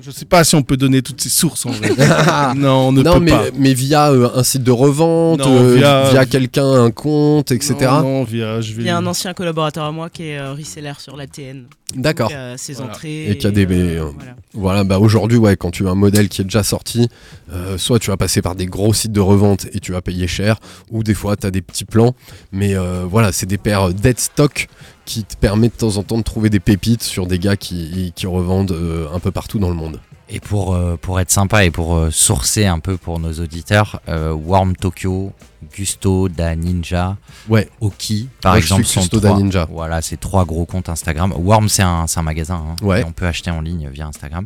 [0.01, 1.89] Je sais pas si on peut donner toutes ces sources en vrai.
[2.55, 3.43] non, on ne Non, peut mais, pas.
[3.55, 7.75] mais via euh, un site de revente, Non, euh, via- via, quelqu'un, un compte, etc.
[7.81, 8.83] Non, non, via, je vais...
[8.83, 11.65] Il y a un ancien collaborateur à moi qui est euh, reseller sur la TN.
[11.95, 12.29] D'accord.
[12.29, 12.91] Qui a ses Voilà.
[12.91, 13.29] entrées.
[13.31, 13.65] Et qui a des.
[13.65, 14.35] euh, euh, voilà.
[14.53, 17.09] voilà, bah aujourd'hui, ouais, quand tu as un modèle qui est déjà sorti,
[17.51, 20.27] euh, soit tu vas passer par des gros sites de revente et tu vas payer
[20.27, 20.57] cher,
[20.91, 22.13] ou des fois tu as des petits plans.
[22.51, 24.67] Mais euh, voilà, c'est des paires dead stock
[25.09, 28.13] qui te permettent de temps en temps de trouver des pépites sur des gars qui,
[28.15, 29.99] qui revendent euh, un peu partout dans le monde.
[30.31, 33.99] Et pour, euh, pour être sympa et pour euh, sourcer un peu pour nos auditeurs,
[34.07, 35.33] euh, Warm Tokyo,
[35.75, 37.17] Gusto da Ninja,
[37.47, 37.67] Ouais.
[37.81, 39.67] Oki, par Moi, exemple, sont Gusto da trois, Ninja.
[39.71, 41.33] Voilà, c'est trois gros comptes Instagram.
[41.35, 42.63] Warm, c'est un, un magasin.
[42.79, 43.01] hein, Ouais.
[43.01, 44.45] et on peut acheter en ligne via Instagram.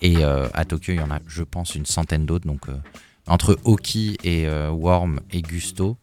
[0.00, 2.46] Et euh, à Tokyo, il y en a, je pense, une centaine d'autres.
[2.46, 2.76] Donc, euh,
[3.26, 5.96] entre Oki et Warm et Gusto.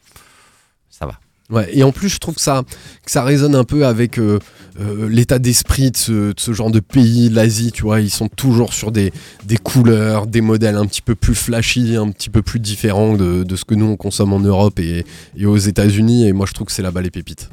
[1.52, 2.64] Ouais, et en plus, je trouve que ça,
[3.06, 4.40] que ça résonne un peu avec euh,
[4.80, 8.00] euh, l'état d'esprit de ce, de ce genre de pays, l'Asie, tu vois.
[8.00, 9.12] Ils sont toujours sur des,
[9.44, 13.44] des couleurs, des modèles un petit peu plus flashy, un petit peu plus différents de,
[13.44, 16.26] de ce que nous on consomme en Europe et, et aux États-Unis.
[16.26, 17.50] Et moi, je trouve que c'est là-bas les pépites.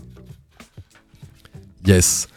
[1.86, 2.28] Yes.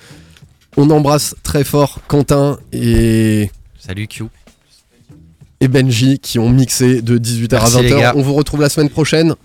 [0.78, 4.24] On embrasse très fort Quentin et, Salut Q.
[5.60, 8.00] et Benji qui ont mixé de 18h Merci, à les 20h.
[8.00, 8.14] gars.
[8.16, 9.36] On vous retrouve la semaine prochaine.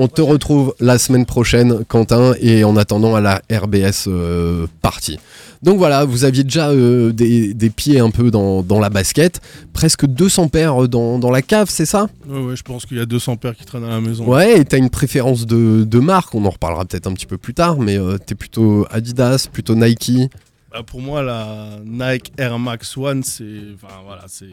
[0.00, 5.18] On te retrouve la semaine prochaine, Quentin, et en attendant à la RBS euh, partie.
[5.60, 9.40] Donc voilà, vous aviez déjà euh, des, des pieds un peu dans, dans la basket,
[9.72, 12.08] presque 200 paires dans, dans la cave, c'est ça?
[12.28, 14.24] Ouais, ouais, je pense qu'il y a 200 paires qui traînent à la maison.
[14.24, 17.36] Ouais, et t'as une préférence de, de marque, on en reparlera peut-être un petit peu
[17.36, 20.30] plus tard, mais euh, t'es plutôt Adidas, plutôt Nike.
[20.70, 23.44] Bah, pour moi, la Nike Air Max One, c'est.
[23.74, 24.46] Enfin, voilà, c'est.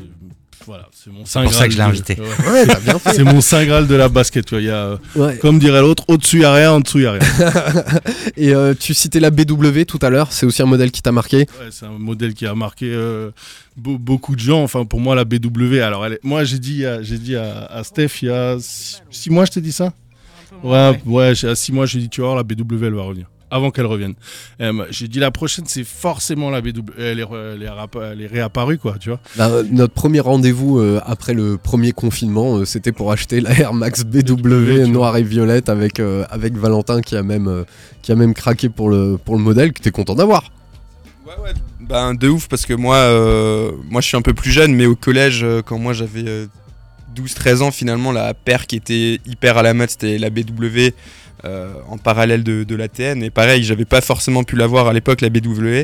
[0.65, 1.83] Voilà, c'est mon saint pour ça Graal que je l'ai
[2.15, 2.47] de- invité.
[2.49, 2.65] Ouais.
[2.93, 2.99] Ouais.
[3.13, 4.45] C'est mon saint Graal de la basket.
[4.45, 5.37] Tu vois, il y a, euh, Ouais.
[5.37, 7.19] comme dirait l'autre, au-dessus, il n'y a rien, en dessous, il n'y a rien.
[8.37, 11.11] Et euh, tu citais la BW tout à l'heure, c'est aussi un modèle qui t'a
[11.11, 13.31] marqué Ouais, c'est un modèle qui a marqué euh,
[13.75, 14.63] beau- beaucoup de gens.
[14.63, 17.65] Enfin, pour moi, la BW, alors, elle est- moi, j'ai dit, à- j'ai dit à,
[17.65, 19.91] à Steph il y a 6 mois, je t'ai dit ça?
[20.63, 23.25] Ouais, ouais, à 6 mois, j'ai dit, tu vois, la BW, elle va revenir.
[23.55, 24.15] Avant qu'elle revienne.
[24.59, 26.91] Euh, j'ai dit, la prochaine, c'est forcément la BW.
[26.99, 29.19] Elle est, elle est est réapparue, quoi, tu vois.
[29.37, 33.51] Bah, euh, notre premier rendez-vous euh, après le premier confinement, euh, c'était pour acheter la
[33.57, 37.63] Air Max BW tu noire et violette avec, euh, avec Valentin qui a même, euh,
[38.01, 40.51] qui a même craqué pour le, pour le modèle que t'es content d'avoir.
[41.25, 44.51] Ouais, ouais, ben de ouf parce que moi, euh, moi je suis un peu plus
[44.51, 46.45] jeune, mais au collège, euh, quand moi j'avais euh,
[47.15, 50.43] 12-13 ans, finalement, la paire qui était hyper à la mode, c'était la BW
[50.77, 50.91] euh,
[51.87, 53.23] en parallèle de, de la TN.
[53.23, 55.83] Et pareil, j'avais pas forcément pu l'avoir à l'époque, la BW.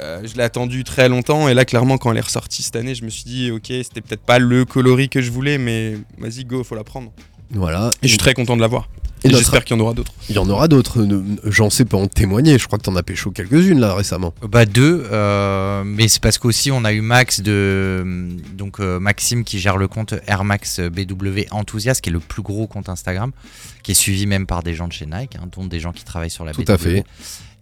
[0.00, 2.94] Euh, je l'ai attendu très longtemps, et là, clairement, quand elle est ressortie cette année,
[2.94, 6.44] je me suis dit, ok, c'était peut-être pas le coloris que je voulais, mais vas-y,
[6.44, 7.12] go, faut la prendre.
[7.50, 7.90] Voilà.
[8.02, 8.88] Et je suis très content de l'avoir.
[9.24, 10.12] Et notre- j'espère qu'il y en aura d'autres.
[10.28, 11.02] Il y en aura d'autres.
[11.02, 12.58] Ne- J'en sais pas en témoigner.
[12.58, 14.34] Je crois que t'en as pécho quelques-unes là récemment.
[14.48, 19.42] Bah deux, euh, mais c'est parce qu'aussi on a eu Max de donc euh, Maxime
[19.44, 23.32] qui gère le compte Air Max BW Enthusiast qui est le plus gros compte Instagram,
[23.82, 26.04] qui est suivi même par des gens de chez Nike, hein, dont des gens qui
[26.04, 26.70] travaillent sur la Tout BW.
[26.72, 27.04] à fait.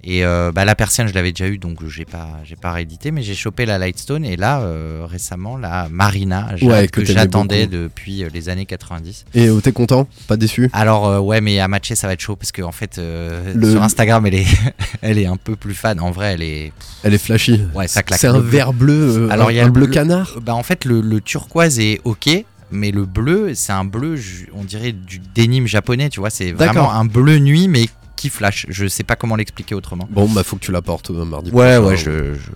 [0.07, 3.11] Et euh, bah, la persienne je l'avais déjà eu donc j'ai pas j'ai pas réédité,
[3.11, 8.23] mais j'ai chopé la Lightstone et là euh, récemment la Marina Ouais, que j'attendais depuis
[8.23, 9.25] euh, les années 90.
[9.35, 10.07] Et t'es content?
[10.29, 10.69] Pas déçu?
[10.75, 13.71] Alors euh, ouais mais à matcher ça va être chaud parce que en fait Le-
[13.71, 14.47] sur Instagram elle est
[15.01, 17.62] elle est un peu plus fan en vrai elle est Elle est flashy.
[17.75, 18.21] Ouais, ça claque.
[18.21, 19.29] C'est un vert bleu.
[19.31, 20.38] Alors un, il y a un le bleu canard?
[20.43, 22.29] Bah en fait le, le turquoise est ok,
[22.71, 24.17] mais le bleu c'est un bleu,
[24.55, 28.66] on dirait du denim japonais, tu vois, c'est vraiment un bleu nuit mais qui flash.
[28.68, 30.09] Je sais pas comment l'expliquer autrement.
[30.11, 31.50] Bon bah faut que tu l'apportes euh, mardi.
[31.50, 31.88] Ouais prochain.
[31.88, 32.50] ouais, je, je,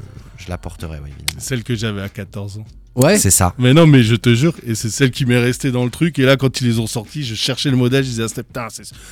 [0.45, 1.41] je l'apporterai ouais, évidemment.
[1.41, 2.65] Celle que j'avais à 14 ans.
[2.95, 3.17] Ouais.
[3.19, 3.55] C'est ça.
[3.59, 6.19] Mais non, mais je te jure, et c'est celle qui m'est restée dans le truc.
[6.19, 8.45] Et là, quand ils les ont sortis, je cherchais le modèle, je disais à c'est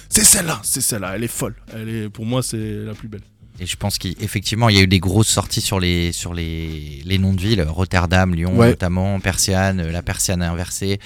[0.09, 1.55] c'est celle-là, c'est celle-là, elle est folle.
[1.73, 3.21] Elle est, pour moi, c'est la plus belle.
[3.61, 7.01] Et je pense qu'effectivement il y a eu des grosses sorties sur les sur les,
[7.07, 8.69] les noms de villes, Rotterdam, Lyon Ouais.
[8.71, 10.99] notamment, Persiane, euh, la Persiane inversée.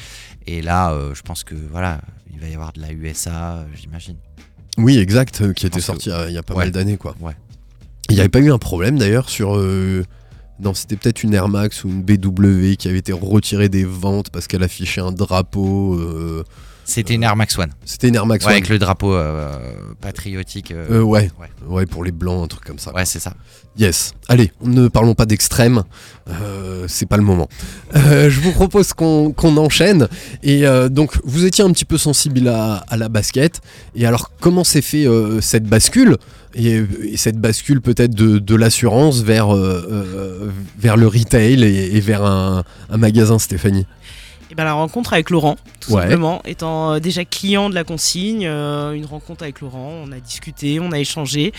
[0.48, 2.00] Et là euh, je pense que voilà,
[2.33, 4.16] il va y avoir de la USA, j'imagine.
[4.79, 5.41] Oui exact.
[5.43, 6.65] euh, Qui était sorti que- il y a pas Ouais.
[6.65, 7.15] mal d'années quoi.
[7.21, 7.33] Ouais.
[8.09, 9.57] Il n'y avait pas eu un problème d'ailleurs sur.
[9.57, 10.05] euh,
[10.63, 14.29] Non, c'était peut-être une Air Max ou une BW qui avait été retirée des ventes
[14.31, 15.95] parce qu'elle affichait un drapeau.
[15.95, 16.45] euh,
[16.90, 17.70] C'était une Air Max One.
[17.85, 18.57] C'était une Air Max Ouais, One.
[18.57, 19.53] avec le drapeau euh,
[20.00, 20.72] patriotique.
[20.72, 21.31] euh, Euh, ouais.
[21.40, 21.48] ouais.
[21.68, 22.92] ouais, pour les blancs, un truc comme ça.
[22.92, 23.35] Ouais, c'est ça.
[23.79, 24.12] Yes.
[24.29, 25.85] Allez, ne parlons pas d'extrême.
[26.29, 27.48] Euh, c'est pas le moment.
[27.94, 30.09] Euh, je vous propose qu'on enchaîne.
[30.42, 33.61] Et euh, donc, vous étiez un petit peu sensible à, à la basket.
[33.94, 35.07] Et alors, comment s'est fait
[35.40, 36.16] cette bascule?
[36.57, 39.55] Et, et cette bascule peut-être de, de l'assurance vers,
[40.79, 43.87] vers le retail et, et vers un, un magasin, Stéphanie?
[44.51, 46.03] Et ben la rencontre avec Laurent, tout Ouais.
[46.03, 50.19] simplement, étant euh, déjà client de la consigne, euh, une rencontre avec Laurent, on a
[50.19, 51.53] discuté, on a échangé,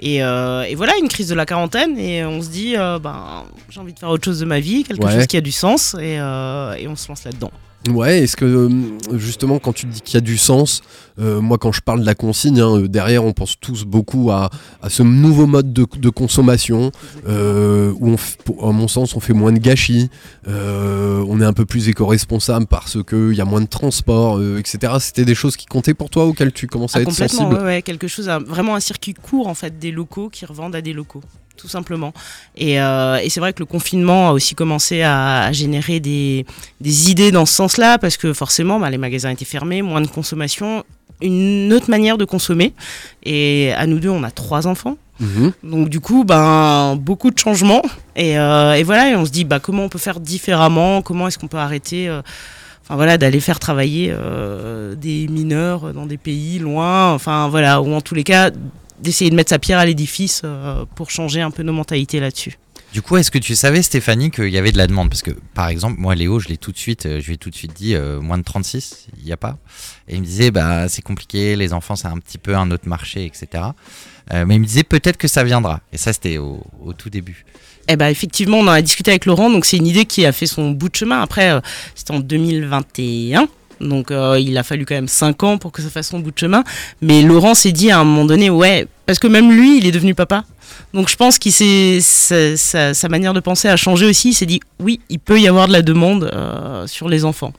[0.00, 3.78] et, euh, et voilà, une crise de la quarantaine, et on se dit, ben j'ai
[3.80, 5.12] envie de faire autre chose de ma vie, quelque Ouais.
[5.12, 7.50] chose qui a du sens, et, et on se lance là-dedans.
[7.88, 8.68] Ouais, est-ce que euh,
[9.16, 10.82] justement quand tu dis qu'il y a du sens,
[11.18, 14.30] euh, moi quand je parle de la consigne, hein, euh, derrière on pense tous beaucoup
[14.30, 14.50] à,
[14.82, 16.92] à ce nouveau mode de, de consommation
[17.26, 18.10] euh, où
[18.58, 20.10] on, à mon sens on fait moins de gâchis,
[20.46, 24.94] euh, on est un peu plus éco-responsable parce qu'il y a moins de transport, etc.
[25.00, 27.60] C'était des choses qui comptaient pour toi auxquelles tu commences à Ah, être complètement, sensible?
[27.60, 30.82] ouais, ouais, quelque chose, vraiment un circuit court en fait des locaux qui revendent à
[30.82, 31.22] des locaux,
[31.56, 32.12] tout simplement.
[32.56, 36.46] Et, euh, et c'est vrai que le confinement a aussi commencé à, à générer des,
[36.80, 40.06] des idées dans ce sens-là parce que forcément, bah, les magasins étaient fermés, moins de
[40.06, 40.84] consommation,
[41.20, 42.72] une autre manière de consommer.
[43.24, 44.96] Et à nous deux, on a trois enfants.
[45.20, 45.52] Mhm.
[45.64, 47.82] Donc du coup, ben beaucoup de changements
[48.16, 51.28] et, euh, et voilà, et on se dit bah comment on peut faire différemment, comment
[51.28, 52.22] est-ce qu'on peut arrêter, euh,
[52.82, 57.92] enfin voilà, d'aller faire travailler euh, des mineurs dans des pays loin, enfin voilà, ou
[57.92, 58.50] en tous les cas
[59.02, 62.58] d'essayer de mettre sa pierre à l'édifice euh, pour changer un peu nos mentalités là-dessus.
[62.92, 65.10] Du coup, est-ce que tu savais, Stéphanie, qu'il y avait de la demande?
[65.10, 67.36] Parce que, par exemple, moi, Léo, je l'ai tout de suite, euh, je lui ai
[67.36, 69.58] tout de suite dit, euh, moins de 36, il n'y a pas.
[70.08, 72.88] Et il me disait, bah, c'est compliqué, les enfants, c'est un petit peu un autre
[72.88, 73.62] marché, etc.
[74.32, 75.80] Euh, mais il me disait, peut-être que ça viendra.
[75.92, 77.44] Et ça, c'était au, au tout début.
[77.88, 80.32] Eh ben effectivement, on en a discuté avec Laurent, donc c'est une idée qui a
[80.32, 81.20] fait son bout de chemin.
[81.20, 81.60] Après, euh,
[81.94, 83.48] c'était en 2021.
[83.80, 86.30] Donc euh, il a fallu quand même 5 ans pour que ça fasse son bout
[86.32, 86.64] de chemin.
[87.00, 89.92] Mais Laurent s'est dit à un moment donné, ouais, parce que même lui, il est
[89.92, 90.44] devenu papa.
[90.94, 94.30] Donc je pense qu'il sa, sa- sa manière de penser a changé aussi.
[94.30, 97.52] Il s'est dit, oui, il peut y avoir de la demande euh, sur les enfants.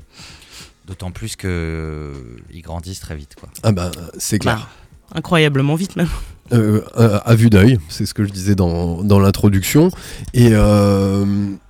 [0.87, 2.11] D'autant plus que
[2.53, 3.49] ils grandissent très vite, quoi.
[3.63, 4.57] Ah bah c'est clair.
[4.57, 4.67] Bah,
[5.15, 6.09] incroyablement vite même.
[6.53, 9.89] Euh, à, à vue d'œil, c'est ce que je disais dans, dans l'introduction.
[10.33, 11.25] Et, euh,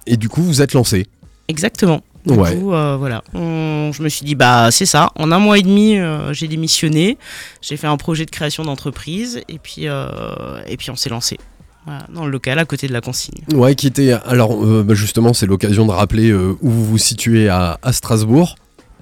[0.08, 1.06] et du coup, vous êtes lancé.
[1.48, 2.02] Exactement.
[2.26, 2.56] Du Ouais.
[2.56, 3.24] coup, euh, voilà.
[3.34, 5.10] On- je me suis dit, bah, c'est ça.
[5.16, 7.18] En un mois et demi, euh, j'ai démissionné.
[7.62, 9.42] J'ai fait un projet de création d'entreprise.
[9.50, 11.38] Et puis, euh, et puis on s'est lancé.
[11.86, 13.42] Voilà, dans le local à côté de la consigne.
[13.54, 14.12] Ouais, qui était.
[14.12, 17.92] Alors, euh, bah, justement, c'est l'occasion de rappeler euh, où vous vous situez à, à
[17.92, 18.56] Strasbourg.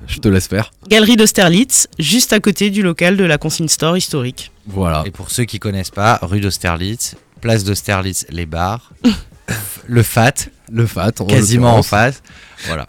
[0.07, 0.71] Je te laisse faire.
[0.87, 4.51] Galerie d'Austerlitz, juste à côté du local de la consigne store historique.
[4.65, 5.03] Voilà.
[5.05, 8.93] Et pour ceux qui connaissent pas, rue d'Austerlitz, place d'Austerlitz, les bars,
[9.87, 12.21] le FAT, Le FAT, en quasiment en face.
[12.67, 12.87] Voilà.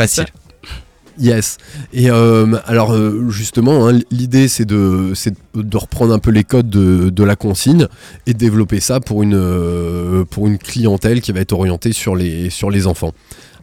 [0.00, 0.26] Facile.
[1.18, 1.58] Yes.
[1.92, 5.12] Et euh, alors euh, justement, hein, l'idée c'est de,
[5.74, 7.86] reprendre un peu les codes de, la consigne
[8.26, 12.16] et de développer ça pour une, euh, pour une clientèle qui va être orientée sur
[12.16, 13.12] les, sur les enfants.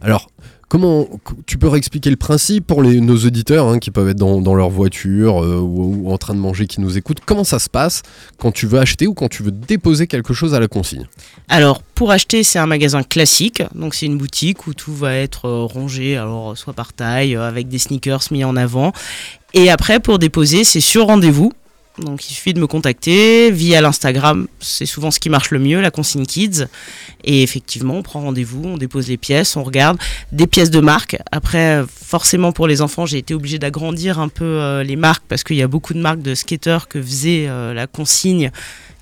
[0.00, 0.30] Alors,
[0.68, 1.08] comment
[1.46, 5.42] tu peux réexpliquer le principe pour nos auditeurs hein, qui peuvent être dans, leur voiture
[5.42, 8.02] euh, ou, ou en train de manger, qui nous écoutent Comment ça se passe
[8.38, 11.06] quand tu veux acheter ou quand tu veux déposer quelque chose à la consigne?
[11.48, 13.62] Alors, pour acheter, c'est un magasin classique.
[13.74, 17.48] Donc, c'est une boutique où tout va être euh, rangé, alors soit par taille, euh,
[17.48, 18.92] avec des sneakers mis en avant.
[19.54, 21.52] Et après, pour déposer, c'est sur rendez-vous.
[21.98, 25.80] Donc il suffit de me contacter via l'Instagram, c'est souvent ce qui marche le mieux,
[25.80, 26.66] la consigne Kids.
[27.24, 29.98] Et effectivement, on prend rendez-vous, on dépose les pièces, on regarde
[30.30, 31.16] des pièces de marque.
[31.32, 35.42] Après, forcément pour les enfants, j'ai été obligée d'agrandir un peu euh, les marques parce
[35.42, 38.50] qu'il y a beaucoup de marques de skateurs que faisait euh, la consigne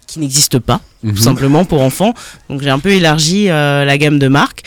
[0.06, 1.14] qui n'existe pas, Mhm.
[1.14, 2.14] tout simplement pour enfants.
[2.48, 4.62] Donc j'ai un peu élargi euh, la gamme de marques.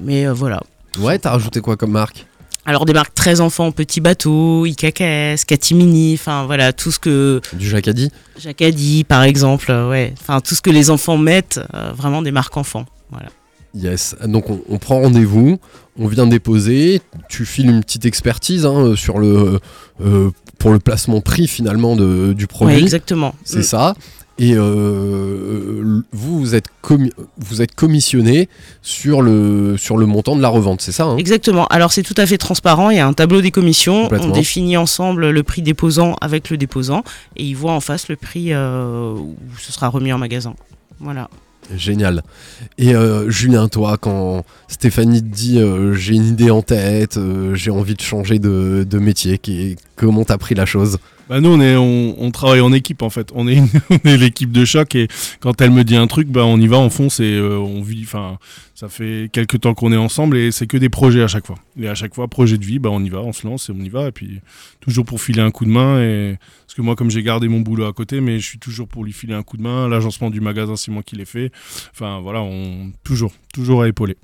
[0.00, 0.62] Mais voilà.
[0.98, 2.26] Ouais, t'as rajouté quoi comme marque?
[2.66, 7.66] Alors des marques très enfants, Petit Bateau, IKKS, Catimini, enfin voilà, tout ce que Du
[7.68, 12.20] Jacadi Jacadi par exemple, euh, ouais, enfin tout ce que les enfants mettent, euh, vraiment
[12.20, 12.84] des marques enfants.
[13.10, 13.28] Voilà.
[13.74, 14.16] Yes.
[14.26, 15.58] Donc on, on prend rendez-vous,
[15.98, 19.60] on vient déposer, tu files une petite expertise hein, sur le
[20.04, 22.74] euh, pour le placement prix finalement de, du produit.
[22.76, 23.34] Ouais, exactement.
[23.44, 23.62] C'est Mm.
[23.62, 23.94] ça.
[24.40, 26.66] Et euh, vous, vous êtes,
[27.38, 28.48] vous êtes commissionné
[28.82, 31.16] sur le, sur le montant de la revente, c'est ça hein?
[31.16, 31.66] Exactement.
[31.66, 32.90] Alors c'est tout à fait transparent.
[32.90, 34.08] Il y a un tableau des commissions.
[34.12, 37.02] On définit ensemble le prix déposant avec le déposant
[37.36, 40.54] et ils voient en face le prix euh, où ce sera remis en magasin.
[41.00, 41.28] Voilà.
[41.76, 42.22] Génial.
[42.78, 47.54] Et euh, Julien, toi, quand Stéphanie te dit euh, j'ai une idée en tête, euh,
[47.56, 50.98] j'ai envie de changer de, de métier, qui- comment t'as pris la chose?
[51.28, 53.30] Bah nous on est on, on travaille en équipe en fait.
[53.34, 53.62] On est
[54.04, 55.08] est l'équipe de choc et
[55.40, 57.82] quand elle me dit un truc bah on y va on fonce et euh, on
[57.82, 58.38] vit enfin
[58.74, 61.56] ça fait quelques temps qu'on est ensemble et c'est que des projets à chaque fois.
[61.78, 63.72] Et à chaque fois projet de vie bah on y va, on se lance et
[63.72, 64.40] on y va et puis
[64.80, 67.60] toujours pour filer un coup de main et parce que moi comme j'ai gardé mon
[67.60, 69.88] boulot à côté mais je suis toujours pour lui filer un coup de main.
[69.88, 71.52] L'agencement du magasin c'est moi qui l'ai fait.
[71.92, 74.16] Enfin voilà, on toujours toujours à épauler.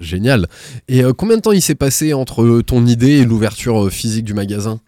[0.00, 0.46] Génial.
[0.86, 4.24] Et euh, combien de temps il s'est passé entre ton idée et l'ouverture euh, physique
[4.24, 4.80] du magasin?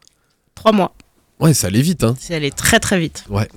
[0.54, 0.94] Trois mois.
[1.40, 3.24] Ouais, ça allait vite, hein C'est allé très très vite.
[3.30, 3.48] Ouais.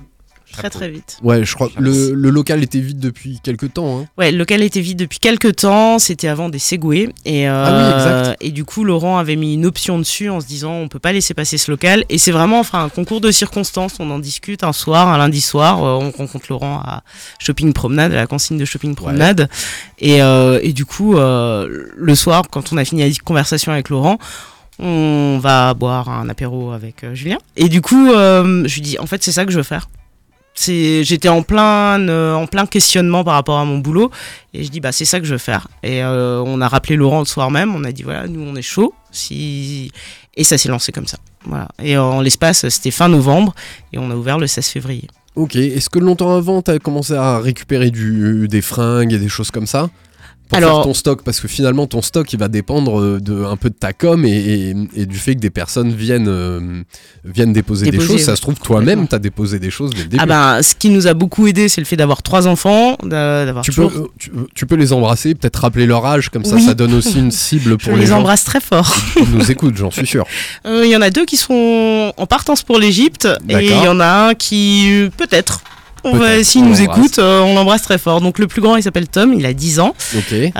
[0.52, 1.18] Très très vite.
[1.24, 3.98] Ouais, je crois que le, le local était vide depuis quelques temps.
[3.98, 4.06] Hein.
[4.16, 5.98] Ouais, le local était vide depuis quelques temps.
[5.98, 7.08] C'était avant des Segway.
[7.24, 7.92] Et, euh, Ah oui,
[8.22, 8.36] exact.
[8.40, 11.12] et du coup, Laurent avait mis une option dessus en se disant on peut pas
[11.12, 12.04] laisser passer ce local.
[12.08, 13.96] Et c'est vraiment enfin, un concours de circonstances.
[13.98, 15.82] On en discute un soir, un lundi soir.
[15.82, 17.02] euh, on rencontre Laurent à
[17.40, 19.48] Shopping Promenade, à la consigne de Shopping Promenade.
[19.98, 23.88] Et, euh, et du coup, euh, le soir, quand on a fini la conversation avec
[23.88, 24.18] Laurent,
[24.78, 27.38] on va boire un apéro avec euh, Julien.
[27.56, 29.88] Et du coup, euh, je lui dis en fait, c'est ça que je veux faire.
[30.56, 34.12] C'est, j'étais en plein, euh, en plein questionnement par rapport à mon boulot
[34.52, 35.66] et je dis bah c'est ça que je veux faire.
[35.82, 38.54] Et euh, on a rappelé Laurent le soir même, on a dit voilà nous on
[38.54, 39.90] est chaud si
[40.36, 41.18] et ça s'est lancé comme ça.
[41.44, 41.66] Voilà.
[41.82, 43.52] Et en l'espace c'était fin novembre
[43.92, 45.08] et on a ouvert le 16 février.
[45.34, 49.50] Ok, est-ce que longtemps avant, t'as commencé à récupérer du, des fringues et des choses
[49.50, 49.90] comme ça?
[50.48, 53.44] Pour Alors- faire ton stock Parce que finalement, ton stock, il va dépendre euh, de,
[53.44, 56.82] un peu de ta com et, et- et du fait que des personnes viennent, euh,
[57.24, 58.22] viennent déposer, des choses.
[58.22, 60.22] Ça se trouve, toi-même, t'as déposé des choses dès le début.
[60.22, 63.44] Ah ben ce qui nous a beaucoup aidé c'est le fait d'avoir trois enfants, d'a-
[63.46, 64.04] d'avoir tu, peux, toujours.
[64.06, 66.62] euh, tu, tu peux les embrasser, peut-être rappeler leur âge, comme ça, Oui.
[66.62, 68.94] ça donne aussi une cible Je pour les, les gens embrasse très fort.
[69.14, 70.24] qui nous écoutent, j'en suis sûr.
[70.66, 73.88] Euh, Il y en a deux qui sont en partance pour l'Égypte et il y
[73.88, 75.62] en a un qui peut-être.
[76.04, 78.20] On va, s'il nous écoute, euh, on l'embrasse très fort.
[78.20, 79.94] Donc le plus grand, il s'appelle Tom, il a 10 ans.
[80.16, 80.32] Ok.
[80.32, 80.50] Euh,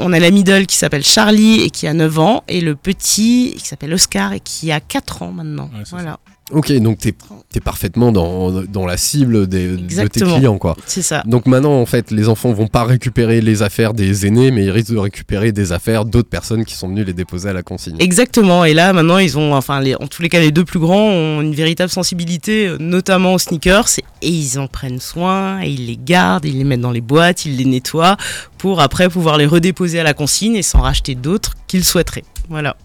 [0.00, 2.44] on a la middle qui s'appelle Charlie et qui a 9 ans.
[2.48, 5.70] Et le petit qui s'appelle Oscar et qui a 4 ans maintenant.
[5.74, 6.18] Ouais, voilà,
[6.52, 7.14] Ok, donc t'es
[7.54, 10.76] es parfaitement dans, dans la cible des, de tes clients, quoi.
[10.86, 11.22] c'est ça.
[11.24, 14.70] Donc maintenant, en fait, les enfants vont pas récupérer les affaires des aînés, mais ils
[14.70, 17.96] risquent de récupérer des affaires d'autres personnes qui sont venues les déposer à la consigne.
[18.00, 18.64] Exactement.
[18.64, 21.08] Et là, maintenant, ils ont, enfin, les, en tous les cas, les deux plus grands
[21.08, 25.86] ont une véritable sensibilité, notamment aux sneakers, et, et ils en prennent soin, et ils
[25.86, 28.16] les gardent, ils les mettent dans les boîtes, ils les nettoient,
[28.58, 32.24] pour après pouvoir les redéposer à la consigne et s'en racheter d'autres qu'ils souhaiteraient.
[32.48, 32.76] Voilà.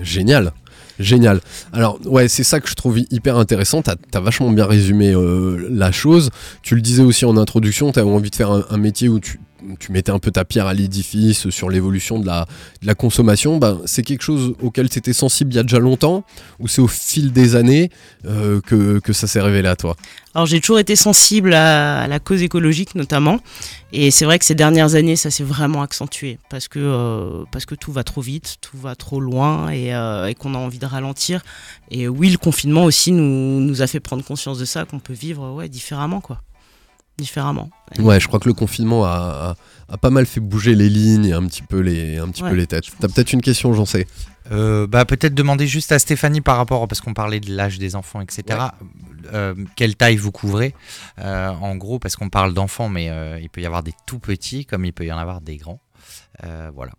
[0.00, 0.52] Génial.
[0.98, 1.40] Génial.
[1.72, 3.82] Alors, ouais, c'est ça que je trouve hyper intéressant.
[3.82, 6.30] T'as as vachement bien résumé euh, la chose.
[6.62, 9.38] Tu le disais aussi en introduction, t'avais envie de faire un, un métier où tu,
[9.78, 13.58] tu mettais un peu ta pierre à l'édifice sur l'évolution de la, consommation.
[13.58, 16.24] Ben, c'est quelque chose auquel tu étais sensible il y a déjà longtemps
[16.58, 17.90] ou c'est au fil des années
[18.26, 19.96] euh, que, ça s'est révélé à toi?
[20.34, 23.38] Alors j'ai toujours été sensible à, la cause écologique notamment,
[23.92, 27.92] et c'est vrai que ces dernières années ça s'est vraiment accentué parce que euh, tout
[27.92, 31.42] va trop vite, tout va trop loin et, euh, et qu'on a envie de ralentir.
[31.90, 35.66] Et oui, le confinement aussi nous, a fait prendre conscience de ça, qu'on peut vivre
[35.68, 36.42] différemment quoi,
[37.18, 37.70] différemment.
[37.98, 39.54] Ouais, je crois que le confinement a,
[39.88, 42.42] a- a pas mal fait bouger les lignes et un petit peu les, un petit
[42.42, 42.84] Ouais, peu les têtes.
[43.00, 44.06] T'as peut-être une question, j'en sais.
[44.52, 47.96] Euh, bah, peut-être demander juste à Stéphanie par rapport, parce qu'on parlait de l'âge des
[47.96, 48.58] enfants, etc.
[49.32, 50.74] euh, quelle taille vous couvrez?
[51.20, 54.18] Euh, En gros, parce qu'on parle d'enfants, mais euh, il peut y avoir des tout
[54.18, 55.80] petits comme il peut y en avoir des grands.
[56.44, 56.92] Euh, voilà.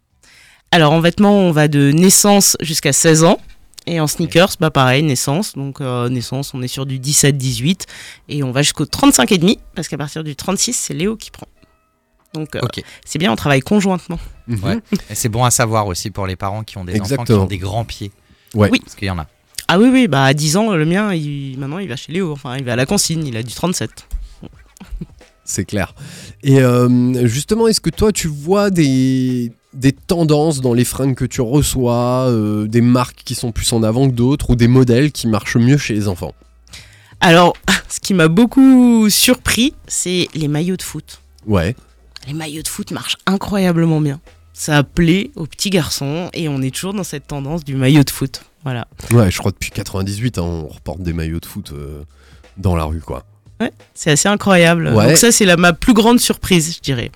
[0.71, 3.39] Alors en vêtements, on va de naissance jusqu'à 16 ans.
[3.87, 5.53] Et en sneakers, bah pareil, naissance.
[5.53, 7.83] Donc euh, naissance, on est sur du 17-18.
[8.29, 11.31] Et on va jusqu'au 35 et demi, parce qu'à partir du 36, c'est Léo qui
[11.31, 11.47] prend.
[12.33, 12.83] Donc euh, Ok.
[13.05, 14.19] c'est bien, on travaille conjointement.
[14.49, 14.79] Ouais.
[15.09, 17.45] Et c'est bon à savoir aussi pour les parents qui ont des enfants qui ont
[17.45, 18.11] des grands pieds.
[18.53, 18.69] Ouais.
[18.71, 18.79] Oui.
[18.79, 19.27] Parce qu'il y en a.
[19.69, 22.31] Ah oui, oui, bah à 10 ans, le mien, il, maintenant il va chez Léo,
[22.31, 24.07] enfin il va à la consigne, il a du 37.
[25.43, 25.95] C'est clair.
[26.43, 31.25] Et euh, justement, est-ce que toi, tu vois des, des tendances dans les fringues que
[31.25, 35.11] tu reçois, euh, des marques qui sont plus en avant que d'autres, ou des modèles
[35.11, 36.33] qui marchent mieux chez les enfants
[37.21, 37.53] Alors,
[37.89, 41.21] ce qui m'a beaucoup surpris, c'est les maillots de foot.
[41.45, 41.75] Ouais.
[42.27, 44.19] Les maillots de foot marchent incroyablement bien.
[44.53, 48.09] Ça plaît aux petits garçons et on est toujours dans cette tendance du maillot de
[48.09, 48.41] foot.
[48.63, 48.87] Voilà.
[49.11, 52.03] Ouais, je crois depuis 98, hein, on reporte des maillots de foot euh,
[52.57, 53.23] dans la rue, quoi.
[53.59, 54.87] Ouais, c'est assez incroyable.
[54.89, 55.07] Ouais.
[55.07, 57.09] Donc ça, c'est la, ma plus grande surprise, je dirais.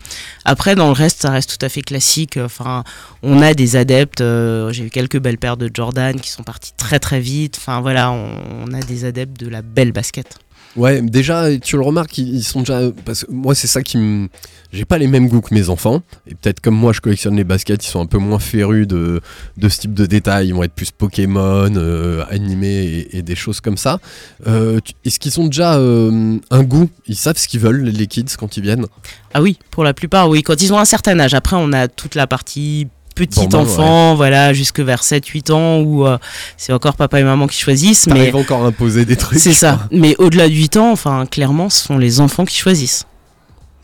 [0.44, 2.38] Après, dans le reste, ça reste tout à fait classique.
[2.38, 2.84] Enfin,
[3.22, 4.22] on a des adeptes.
[4.22, 7.58] euh, J'ai eu quelques belles paires de Jordan qui sont parties très très vite.
[7.60, 8.32] Enfin voilà, on,
[8.66, 10.40] on a des adeptes de la belle basket.
[10.78, 12.80] Ouais, déjà, tu le remarques, ils, sont déjà.
[13.06, 14.30] Parce que moi, c'est ça qui me.
[14.72, 16.02] J'ai pas les mêmes goûts que mes enfants.
[16.28, 19.20] Et peut-être comme moi, je collectionne les baskets, ils sont un peu moins férus de,
[19.58, 20.48] de ce type de détails.
[20.48, 24.00] Ils vont être plus Pokémon, euh, animés et, des choses comme ça.
[24.48, 26.90] Euh, Est-ce qu'ils ont déjà euh, un goût?
[27.08, 28.86] Ils savent ce qu'ils veulent, les kids, quand ils viennent?
[29.34, 30.42] Ah oui, pour la plupart, oui.
[30.42, 31.34] Quand ils ont un certain âge.
[31.34, 32.88] Après, on a toute la partie
[33.28, 36.18] petit Bambin, enfant, voilà, jusque vers 7-8 ans où euh,
[36.58, 38.08] c'est encore papa et maman qui choisissent.
[38.08, 39.40] Mais encore imposer des trucs.
[39.40, 39.74] C'est ça.
[39.74, 39.88] crois.
[39.92, 43.06] Mais au-delà de 8 ans, enfin, clairement, ce sont les enfants qui choisissent.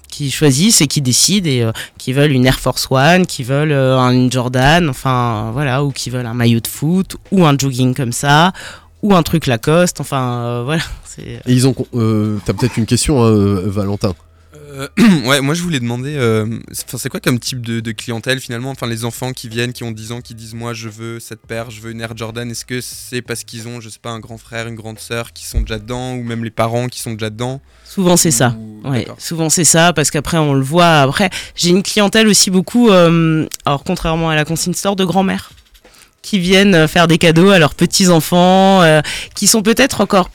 [0.09, 3.71] Qui choisissent et qui décident et euh, qui veulent une Air Force One, qui veulent
[3.71, 7.93] euh, un Jordan, enfin voilà, ou qui veulent un maillot de foot, ou un jogging
[7.93, 8.53] comme ça,
[9.03, 10.83] ou un truc Lacoste, enfin euh, voilà.
[11.19, 11.73] Et ils ont.
[12.45, 13.33] T'as peut-être une question, hein,
[13.65, 14.13] Valentin
[14.67, 14.87] Euh,
[15.25, 18.87] ouais, moi je voulais demander, euh, c'est quoi comme type de, de clientèle finalement Enfin,
[18.87, 21.71] les enfants qui viennent, qui ont 10 ans, qui disent moi je veux cette paire,
[21.71, 24.19] je veux une Air Jordan, est-ce que c'est parce qu'ils ont, je sais pas, un
[24.19, 27.13] grand frère, une grande sœur qui sont déjà dedans, ou même les parents qui sont
[27.13, 27.61] déjà dedans?
[27.85, 28.55] Souvent c'est ça.
[28.83, 31.01] Ouais, souvent c'est ça parce qu'après on le voit.
[31.01, 35.51] Après, j'ai une clientèle aussi beaucoup, euh, alors contrairement à la consigne store, de grand-mères
[36.21, 39.01] qui viennent euh, faire des cadeaux à leurs petits enfants, euh,
[39.33, 40.29] qui sont peut-être encore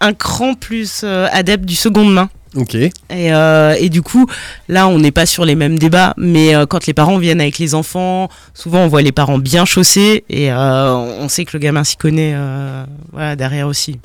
[0.00, 2.30] un cran plus adeptes du seconde main.
[2.56, 2.74] Ok.
[2.74, 4.26] Et, euh, et du coup,
[4.68, 7.58] là, on n'est pas sur les mêmes débats, mais euh, quand les parents viennent avec
[7.58, 11.60] les enfants, souvent on voit les parents bien chaussés et euh, on sait que le
[11.60, 14.00] gamin s'y connaît euh, voilà, derrière aussi.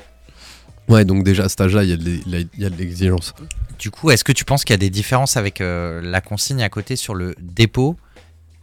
[0.88, 3.34] Ouais, donc déjà à cet âge-là, il y a de l'exigence.
[3.80, 6.62] Du coup, est-ce que tu penses qu'il y a des différences avec euh, la consigne
[6.62, 7.96] à côté sur le dépôt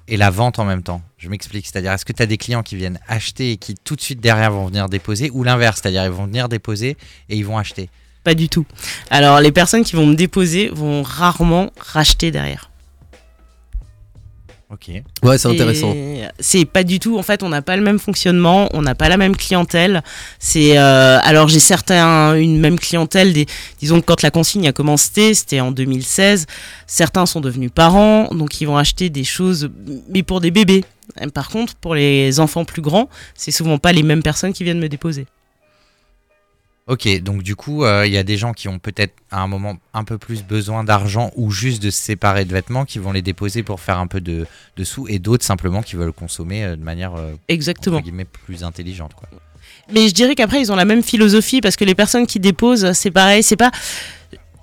[0.07, 1.01] et la vente en même temps?
[1.17, 3.97] Je m'explique, c'est-à-dire est-ce que tu as des clients qui viennent acheter et qui tout
[3.97, 6.95] de suite derrière vont venir déposer ou l'inverse, c'est-à-dire ils vont venir déposer
[7.27, 7.89] et ils vont acheter?
[8.23, 8.65] Pas du tout.
[9.09, 12.69] Alors, les personnes qui vont me déposer vont rarement racheter derrière.
[14.73, 14.89] Ok.
[15.21, 15.93] Ouais, c'est intéressant.
[16.39, 17.19] C'est pas du tout.
[17.19, 20.01] En fait, on n'a pas le même fonctionnement, on n'a pas la même clientèle.
[20.39, 23.33] C'est euh, alors j'ai certains une même clientèle.
[23.33, 23.45] Des,
[23.79, 26.47] disons que quand la consigne a commencé, c'était en 2016.
[26.87, 29.69] Certains sont devenus parents, donc ils vont acheter des choses,
[30.09, 30.83] mais pour des bébés.
[31.21, 34.63] Et Par contre, pour les enfants plus grands, c'est souvent pas les mêmes personnes qui
[34.63, 35.27] viennent me déposer.
[36.85, 39.47] Ok, donc du coup, euh, il y a des gens qui ont peut-être à un
[39.47, 43.13] moment un peu plus besoin d'argent ou juste de se séparer de vêtements qui vont
[43.13, 46.65] les déposer pour faire un peu de, de sous et d'autres simplement qui veulent consommer
[46.65, 47.97] euh, de manière euh, Exactement.
[47.97, 49.13] entre guillemets plus intelligente.
[49.13, 49.29] Quoi.
[49.93, 52.91] Mais je dirais qu'après, ils ont la même philosophie parce que les personnes qui déposent,
[52.91, 53.43] c'est pareil.
[53.43, 53.71] C'est pas.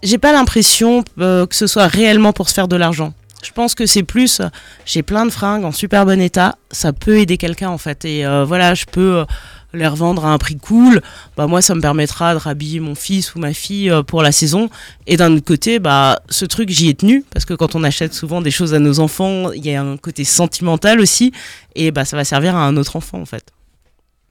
[0.02, 3.12] J'ai pas l'impression que ce soit réellement pour se faire de l'argent.
[3.42, 4.40] Je pense que c'est plus.
[4.86, 6.56] J'ai plein de fringues en super bon état.
[6.70, 8.06] Ça peut aider quelqu'un en fait.
[8.06, 9.26] Et voilà, je peux.
[9.72, 11.02] Les revendre à un prix cool,
[11.36, 14.32] bah moi ça me permettra de rhabiller mon fils ou ma fille euh, pour la
[14.32, 14.70] saison.
[15.06, 18.14] Et d'un autre côté, bah ce truc j'y ai tenu parce que quand on achète
[18.14, 21.32] souvent des choses à nos enfants, il y a un côté sentimental aussi,
[21.74, 23.52] et bah ça va servir à un autre enfant en fait.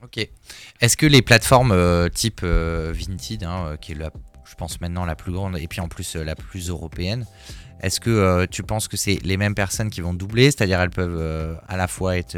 [0.02, 0.26] Ok.
[0.80, 4.10] Est-ce que les plateformes euh, type euh, Vinted, hein, euh, qui est la,
[4.46, 7.26] je pense maintenant la plus grande et puis en plus la plus européenne,
[7.82, 11.58] est-ce que tu penses que c'est les mêmes personnes qui vont doubler, c'est-à-dire elles peuvent
[11.66, 12.36] à la fois être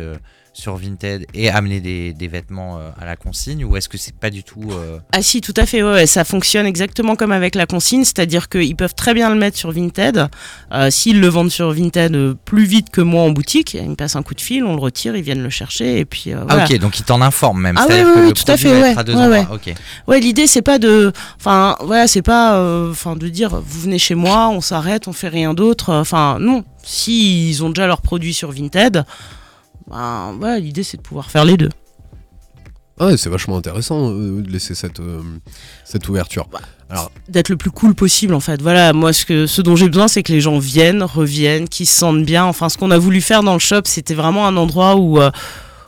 [0.54, 4.14] sur Vinted et amener des, des vêtements euh, à la consigne ou est-ce que c'est
[4.14, 7.54] pas du tout euh, Ah si, tout à fait, ouais, ça fonctionne exactement comme avec
[7.54, 10.28] la consigne, c'est-à-dire qu'ils peuvent très bien le mettre sur Vinted.
[10.72, 14.16] Euh, S'ils le vendent sur Vinted plus vite que moi en boutique, ils me passent
[14.16, 16.66] un coup de fil, on le retire, ils viennent le chercher et puis euh, voilà.
[16.68, 17.78] Ah ok, donc ils t'en informent même.
[17.78, 19.46] Ah que ouais, le tout à fait, ouais, être à deux ouais, ouais.
[19.50, 19.72] Ok.
[20.06, 24.14] Ouais, l'idée c'est pas de, enfin voilà, c'est pas, enfin de dire vous venez chez
[24.14, 25.92] moi, on s'arrête, on fait rien d'autre.
[25.94, 29.04] Enfin non, si ils ont déjà leurs produits sur Vinted,
[29.92, 31.70] ben l'idée c'est de pouvoir faire les deux.
[33.00, 35.22] Ah ouais, c'est vachement intéressant euh, de laisser cette, euh,
[35.84, 36.46] cette ouverture.
[36.90, 38.60] Alors, d'être le plus cool possible en fait.
[38.60, 41.86] Voilà, moi ce, que, ce dont j'ai besoin c'est que les gens viennent, reviennent, qu'ils
[41.86, 42.44] se sentent bien.
[42.44, 45.30] Enfin, ce qu'on a voulu faire dans le shop, c'était vraiment un endroit où, euh,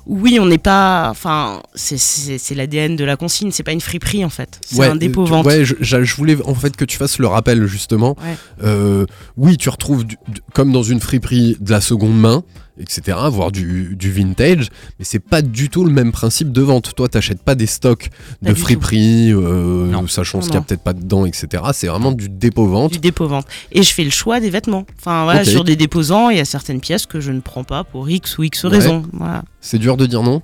[0.06, 1.08] oui, on n'est pas.
[1.10, 4.60] Enfin, c'est- l'ADN de la consigne, c'est pas une friperie en fait.
[4.66, 5.46] C'est ouais, un dépôt vente.
[5.46, 8.16] Ouais, je, voulais en fait que tu fasses le rappel justement.
[8.22, 8.36] Ouais.
[8.64, 12.42] Euh, oui, tu retrouves du- du- comme dans une friperie de la seconde main,
[12.78, 14.68] etc., voire du, du vintage,
[14.98, 16.94] mais c'est pas du tout le même principe de vente.
[16.96, 18.10] Toi, t'achètes pas des stocks
[18.44, 21.62] Pas de friperie, euh, sachant ce qu'il y a peut-être pas dedans, etc.
[21.72, 22.92] C'est vraiment du dépôt-vente.
[22.92, 23.46] du dépôt-vente.
[23.72, 24.84] Et je fais le choix des vêtements.
[24.98, 27.84] Enfin voilà, sur des déposants, il y a certaines pièces que je ne prends pas
[27.84, 28.70] pour X ou X Ouais.
[28.70, 29.02] raisons.
[29.12, 29.42] Voilà.
[29.60, 30.42] C'est dur de dire non?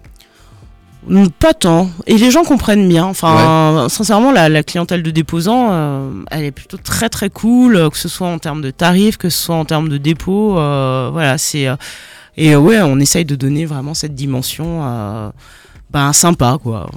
[1.06, 1.90] Mm, Pas tant.
[2.06, 3.06] Et les gens comprennent bien.
[3.06, 7.88] Enfin, sincèrement, la, la clientèle de déposants, euh, elle est plutôt très très cool, euh,
[7.90, 10.58] que ce soit en termes de tarifs, que ce soit en termes de dépôt.
[10.58, 11.76] euh, voilà, c'est euh,
[12.36, 15.30] et euh, ouais, on essaye de donner vraiment cette dimension, euh,
[15.90, 16.90] ben sympa quoi.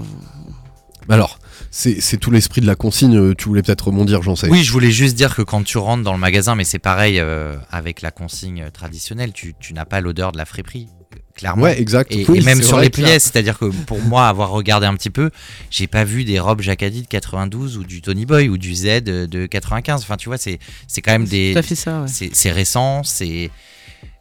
[1.10, 1.38] Alors,
[1.70, 3.18] c'est tout l'esprit de la consigne.
[3.18, 4.50] euh, Tu voulais peut-être rebondir, j'en sais.
[4.50, 7.20] Oui, je voulais juste dire que quand tu rentres dans le magasin, mais c'est pareil
[7.20, 10.88] euh, avec la consigne traditionnelle, tu, tu n'as pas l'odeur de la friperie,
[11.36, 11.64] clairement.
[11.64, 12.12] Ouais, exact.
[12.14, 15.10] Et, Oui, et même sur les pièces, c'est-à-dire que pour moi, avoir regardé un petit
[15.10, 15.30] peu,
[15.70, 19.02] j'ai pas vu des robes Jacadi de 92 ou du Tony Boy ou du Z
[19.04, 20.02] de 95.
[20.04, 21.52] Enfin, tu vois, c'est c'est quand même des.
[21.54, 22.02] Tout à fait ça.
[22.02, 22.08] ouais.
[22.08, 23.52] C'est c'est récent, c'est.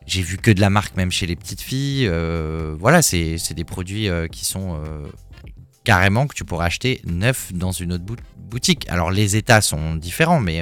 [0.06, 2.06] J'ai vu que de la marque même chez les petites filles.
[2.08, 5.06] euh, voilà, c'est des produits euh, qui sont euh,
[5.84, 8.86] carrément que tu pourrais acheter neuf dans une autre bou- boutique.
[8.88, 10.60] Alors les états sont différents, mais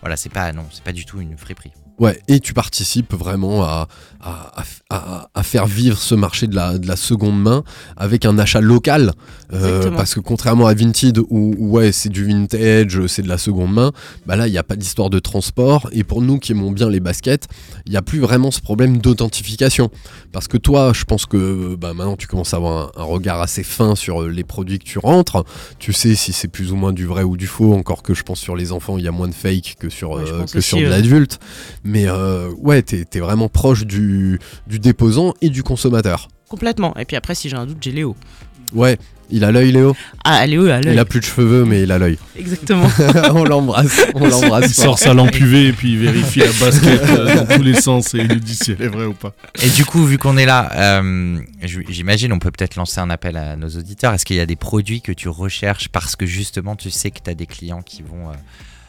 [0.00, 1.72] voilà, c'est pas non, c'est pas du tout une friperie.
[1.98, 3.88] Ouais, et tu participes vraiment à,
[4.20, 4.52] à,
[4.90, 7.62] à- faire vivre ce marché de la, de la seconde main
[7.96, 9.12] avec un achat local.
[9.52, 13.38] Euh, parce que contrairement à Vinted, où, où, ouais, c'est du vintage, c'est de la
[13.38, 13.92] seconde main,
[14.26, 15.88] bah là, il n'y a pas d'histoire de transport.
[15.92, 17.46] Et pour nous qui aimons bien les baskets,
[17.86, 19.90] il n'y a plus vraiment ce problème d'authentification.
[20.32, 23.40] Parce que toi, je pense que bah, maintenant, tu commences à avoir un, un regard
[23.40, 25.44] assez fin sur euh, les produits que tu rentres.
[25.78, 27.72] Tu sais si c'est plus ou moins du vrai ou du faux.
[27.74, 30.10] Encore que je pense sur les enfants, il y a moins de fake que sur,
[30.10, 31.38] Ouais, euh, que sur de l'adulte.
[31.86, 36.28] Mais euh, ouais, t'es es vraiment proche du, du déposant et du consommateur.
[36.48, 36.94] Complètement.
[36.96, 38.16] Et puis après, si j'ai un doute, j'ai Léo.
[38.72, 38.98] Ouais,
[39.30, 39.94] il a l'œil, Léo?
[40.24, 40.98] Ah, Léo, à Il l'œil.
[40.98, 42.18] a plus de cheveux, mais il a l'œil.
[42.36, 42.88] Exactement.
[43.34, 44.66] on l'embrasse, on l'embrasse.
[44.70, 47.74] Il sort sa lampe UV et puis il vérifie la basket euh, dans tous les
[47.74, 49.32] sens et il nous dit si elle est vraie ou pas.
[49.62, 50.70] Et du coup, vu qu'on est là,
[51.00, 54.12] euh, j'imagine on peut peut-être lancer un appel à nos auditeurs.
[54.14, 57.20] Est-ce qu'il y a des produits que tu recherches parce que justement tu sais que
[57.22, 58.28] tu as des clients qui vont...
[58.30, 58.34] euh,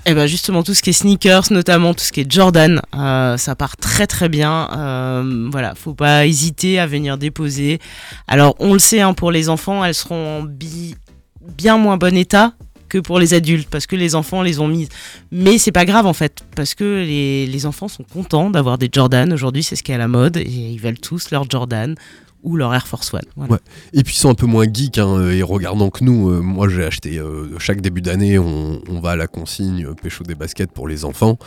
[0.09, 3.35] Et ben justement tout ce qui est sneakers, notamment tout ce qui est Jordan, euh,
[3.35, 4.69] ça part très très bien.
[4.71, 7.79] Euh, voilà, faut pas hésiter à venir déposer.
[8.25, 10.95] Alors on le sait hein, pour les enfants, elles seront en bi-
[11.41, 12.53] bien moins bon état
[12.87, 14.87] que pour les adultes parce que les enfants les ont mises.
[15.33, 18.87] Mais c'est pas grave en fait parce que les, les enfants sont contents d'avoir des
[18.89, 19.33] Jordan.
[19.33, 21.95] Aujourd'hui c'est ce qui est à la mode et ils veulent tous leur Jordan
[22.43, 23.21] ou leur Air Force One.
[23.35, 23.53] Voilà.
[23.53, 23.59] Ouais.
[23.93, 26.69] Et puis ils sont un peu moins geeks, hein, et regardant que nous, euh, moi
[26.69, 30.35] j'ai acheté euh, chaque début d'année, on, on va à la consigne euh, pécho des
[30.35, 31.37] baskets pour les enfants.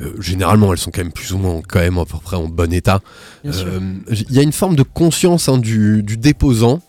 [0.00, 2.48] Euh, généralement elles sont quand même plus ou moins quand même à peu près en
[2.48, 3.00] bon état.
[3.44, 3.80] Euh,
[4.10, 6.80] Il y a une forme de conscience hein, du, du déposant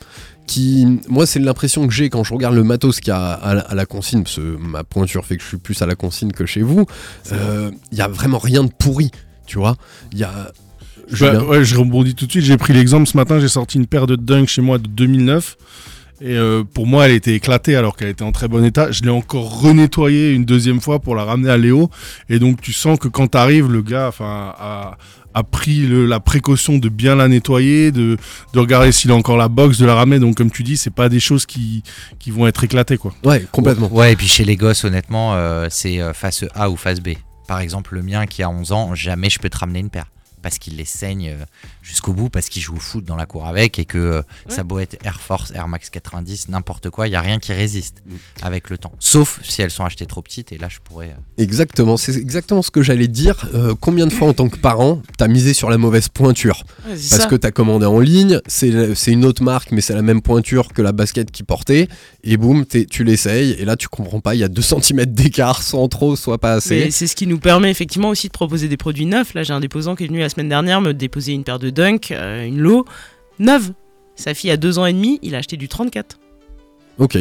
[0.48, 3.54] qui, moi, c'est l'impression que j'ai quand je regarde le matos qu'il y a à,
[3.54, 5.94] la- à la consigne, parce que ma pointure fait que je suis plus à la
[5.94, 6.88] consigne que chez vous.
[7.32, 9.12] Euh, Il y a vraiment rien de pourri,
[9.46, 9.76] tu vois.
[10.12, 10.52] Il y a.
[11.12, 12.44] Julien Bah, ouais, je rebondis tout de suite.
[12.46, 13.40] J'ai pris l'exemple ce matin.
[13.40, 15.58] J'ai sorti une paire de Dunk chez moi de 2009.
[16.22, 18.92] Et euh, pour moi, elle était éclatée alors qu'elle était en très bon état.
[18.92, 21.90] Je l'ai encore renettoyée une deuxième fois pour la ramener à Léo.
[22.28, 24.98] Et donc, tu sens que quand t'arrives, le gars enfin, a,
[25.34, 28.18] a pris le- la précaution de bien la nettoyer, de,
[28.54, 30.20] de regarder s'il a encore la box, de la ramener.
[30.20, 31.84] Donc, comme tu dis, c'est pas des choses qui,
[32.20, 32.98] qui vont être éclatées.
[32.98, 33.14] Quoi.
[33.24, 33.88] Ouais, complètement.
[33.94, 37.12] Ouais, et puis chez les gosses, honnêtement, euh, c'est euh, face A ou face B.
[37.48, 40.08] Par exemple, le mien qui a 11 ans, jamais je peux te ramener une paire.
[40.42, 41.46] Parce qu'il les saigne euh,
[41.90, 44.64] jusqu'au bout, parce qu'il joue au foot dans la cour avec, et que euh, ça
[44.64, 48.04] beau être Air Force, Air Max 90, n'importe quoi, il n'y a rien qui résiste
[48.44, 48.92] avec le temps.
[49.00, 51.08] Sauf si elles sont achetées trop petites, et là je pourrais.
[51.10, 53.48] euh, Exactement, c'est exactement ce que j'allais dire.
[53.56, 56.64] Euh, combien de fois en tant que parent, t'as misé sur la mauvaise pointure?
[56.86, 57.26] Ouais, Parce ça.
[57.26, 60.74] que t'as commandé en ligne, c'est c'est une autre marque, mais c'est la même pointure
[60.74, 61.88] que la basket qui portait,
[62.24, 65.06] et boum, t'es- tu l'essayes, et là tu comprends pas, il y a 2 cm
[65.06, 66.92] d'écart, soit en trop, soit pas assez.
[66.92, 69.34] C'est ce qui nous permet effectivement aussi de proposer des produits neufs.
[69.34, 71.70] Là, j'ai un déposant qui est venu la semaine dernière me déposer une paire de
[71.80, 72.86] Dunk, euh, une low,
[73.40, 73.72] neuve.
[74.16, 76.20] Sa fille a deux ans et demi, il a acheté du 34.
[76.98, 77.18] Ok.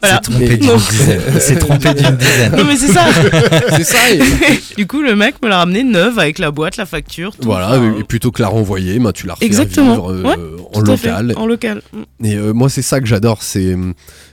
[0.00, 0.20] Voilà.
[0.22, 1.22] s'est trompé Mais- d'une dizaine.
[1.34, 2.56] Il s'est trompé d'une dizaine.
[2.56, 3.06] Non mais c'est ça.
[3.76, 4.20] c'est ça, et,
[4.76, 7.34] du coup, le mec me l'a ramené neuve avec la boîte, la facture.
[7.34, 7.42] Tout.
[7.42, 9.94] voilà, Enfin, et plutôt que la renvoyer, bah, tu la refais Exactement.
[9.94, 10.36] vivre euh, Ouais,
[10.72, 11.34] en local.
[11.36, 11.82] En local.
[11.92, 12.24] Mm.
[12.26, 13.74] Et euh, moi, c'est ça que j'adore, c'est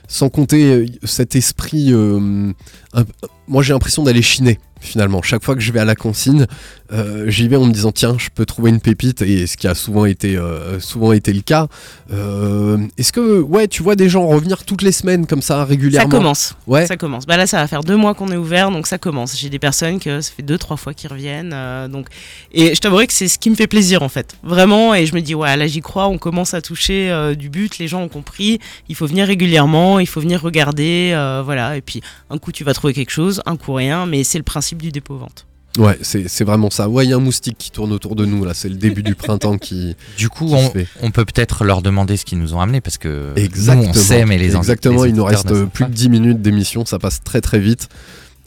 [0.06, 1.92] sans compter cet esprit.
[1.92, 2.52] euh,
[2.94, 3.04] un-
[3.48, 5.20] moi, j'ai l'impression d'aller chiner finalement.
[5.22, 6.46] Chaque fois que je vais à la consigne,
[6.92, 9.66] euh, j'y vais en me disant tiens, je peux trouver une pépite, et ce qui
[9.68, 11.66] a souvent été, euh, souvent été le cas.
[12.12, 15.64] Euh, Est-ce que ouais, tu vois des gens revenir toutes les semaines comme ça Ça
[15.64, 16.08] régulièrement?
[16.08, 16.54] commence.
[16.66, 16.86] Ouais.
[16.86, 17.26] Ça commence.
[17.26, 19.36] Bah là, ça va faire deux mois qu'on est ouvert, donc ça commence.
[19.38, 21.54] J'ai des personnes que ça fait deux, trois fois qu'ils reviennent.
[21.90, 22.06] donc,
[22.52, 24.94] et je t'avouerai que c'est ce qui me fait plaisir en fait, vraiment.
[24.94, 26.06] Et je me dis ouais, là j'y crois.
[26.08, 27.78] On commence à toucher du but.
[27.78, 28.58] Les gens ont compris.
[28.88, 29.98] Il faut venir régulièrement.
[29.98, 31.10] Il faut venir regarder.
[31.44, 31.76] voilà.
[31.76, 34.06] Et puis un coup tu vas trouver quelque chose, un coup rien.
[34.06, 35.46] Mais c'est le principe du dépôt vente.
[35.78, 36.88] Ouais, c'est c'est vraiment ça.
[36.88, 38.54] Ouais, il y a un moustique qui tourne autour de nous là.
[38.54, 39.94] C'est le début du printemps qui.
[40.16, 40.88] Du coup, qui se on, fait.
[41.02, 43.84] on peut peut-être leur demander ce qu'ils nous ont amené parce que Exactement.
[43.84, 46.84] nous, on sait, mais les Exactement, les il nous reste plus que 10 minutes d'émission,
[46.86, 47.88] ça passe très très vite.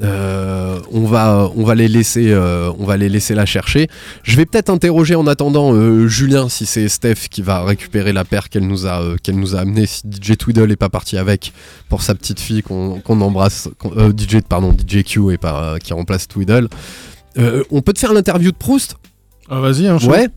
[0.01, 3.89] Euh, on, va, on, va les laisser, euh, on va les laisser la chercher.
[4.23, 8.23] Je vais peut-être interroger en attendant euh, Julien si c'est Steph qui va récupérer la
[8.23, 9.85] paire qu'elle nous a, qu'elle nous a amenée.
[9.85, 11.51] Si DJ Twiddle est pas parti avec
[11.89, 13.69] pour sa petite fille qu'on qu'on embrasse,
[14.17, 16.69] DJ pardon DJ Q pas, qui remplace Twiddle.
[17.35, 18.95] On peut te faire l'interview de Proust?
[19.49, 19.97] Ah, vas-y, hein.
[20.07, 20.27] Ouais.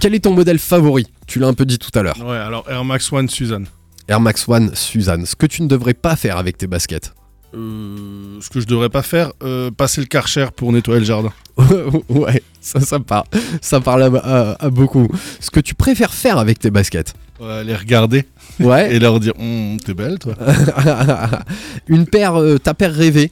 [0.00, 1.06] Quel est ton modèle favori?
[1.26, 2.16] Tu l'as un peu dit tout à l'heure.
[2.24, 3.66] Ouais, alors Air Max One Suzanne.
[4.08, 5.26] Air Max One Suzanne.
[5.26, 7.12] Ce que tu ne devrais pas faire avec tes baskets.
[7.54, 11.32] Euh, ce que je devrais pas faire, euh, passer le karcher pour nettoyer le jardin.
[12.08, 13.24] ouais, ça, ça parle,
[13.60, 15.08] ça parle à, à- à beaucoup.
[15.40, 17.14] Ce que tu préfères faire avec tes baskets.
[17.40, 18.24] Ouais, les regarder
[18.60, 18.94] Ouais.
[18.94, 20.34] et leur dire Hum, T'es belle, toi.
[21.88, 23.30] Une paire, euh, ta paire rêvée,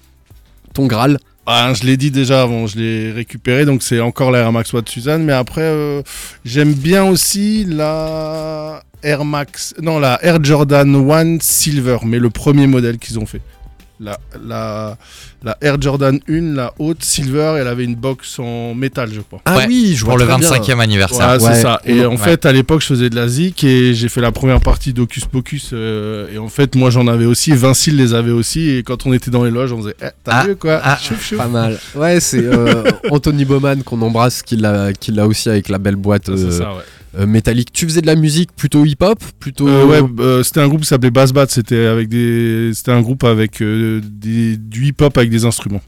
[0.75, 1.19] ton Graal.
[1.47, 4.75] Ah, je l'ai dit déjà avant, je l'ai récupéré, donc c'est encore la Air Max
[4.75, 5.25] One Suzanne.
[5.25, 6.03] Mais après, euh,
[6.45, 12.67] j'aime bien aussi la Air Max, non, la Air Jordan One Silver, mais le premier
[12.67, 13.41] modèle qu'ils ont fait.
[14.01, 14.97] La, la,
[15.43, 19.41] la Air Jordan 1, la haute Silver, elle avait une box en métal, je crois.
[19.45, 20.51] Ah Ouais, oui, je vois pour le très bien.
[20.51, 21.27] 25e anniversaire.
[21.39, 21.55] Voilà, Ouais.
[21.55, 21.81] c'est ça.
[21.85, 22.17] Et en Ouais.
[22.17, 25.25] fait, à l'époque, je faisais de la zik et j'ai fait la première partie d'Ocus
[25.25, 25.71] Pocus.
[25.73, 27.51] euh, et en fait, moi, j'en avais aussi.
[27.53, 28.71] Vincile les avait aussi.
[28.71, 30.81] Et quand on était dans les loges, on faisait Eh, T'as Ah, vu quoi?
[30.83, 31.39] ah, Chouf, chouf.
[31.39, 31.77] Pas mal.
[31.97, 34.93] Ouais, c'est euh, Anthony Bowman qu'on embrasse, qui l'a,
[35.27, 36.83] aussi avec la belle boîte Ah, C'est euh, ça, ouais.
[37.27, 37.73] Métallique.
[37.73, 39.69] Tu faisais de la musique plutôt hip-hop, plutôt.
[39.69, 41.47] Euh, ouais, euh, c'était un groupe qui s'appelait Bass Bat.
[41.49, 45.83] C'était avec des, c'était un groupe avec euh, des, du hip-hop avec des instruments.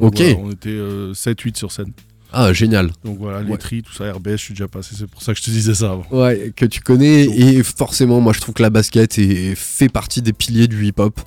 [0.00, 0.16] Ok.
[0.16, 1.92] Voilà, on était 7-8 sur scène.
[2.32, 2.90] Ah génial.
[3.04, 3.58] Donc voilà, les Ouais.
[3.58, 4.94] tri, tout ça, RBS, je suis déjà passé.
[4.96, 6.06] C'est pour ça que je te disais ça avant.
[6.10, 10.22] Ouais, que tu connais et forcément, moi je trouve que la basket est, fait partie
[10.22, 11.20] des piliers du hip-hop.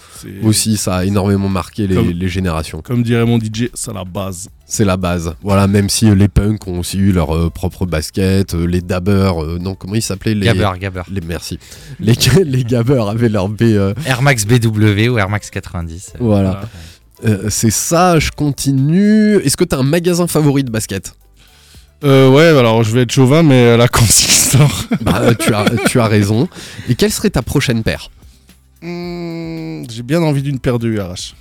[0.43, 2.81] Aussi, ça a énormément marqué les, Comme- les générations.
[2.81, 4.49] Comme dirait mon DJ, c'est la base.
[4.67, 5.35] C'est la base.
[5.43, 8.81] Voilà, même si euh, les punks ont aussi eu leur euh, propre basket, euh, les
[8.81, 10.47] dabbers, euh, non, comment ils s'appelaient les...
[10.47, 11.03] Gabber, Gabber.
[11.11, 11.59] Les, merci.
[11.99, 13.61] Les, les gabbers avaient leur B.
[13.61, 16.13] euh, Air Max BW ou Air Max 90.
[16.15, 16.49] euh, voilà.
[16.51, 16.69] Voilà.
[17.23, 19.37] Euh, c'est ça, je continue.
[19.37, 21.15] Est-ce que t'as un magasin favori de basket
[22.03, 24.83] Euh, ouais, alors je vais être chauvin, mais la Consigne Store.
[25.01, 26.47] Bah, euh, tu, as, tu as raison.
[26.89, 28.09] Et quelle serait ta prochaine paire
[28.81, 31.35] Hmm, J'ai bien envie d'une paire de URH.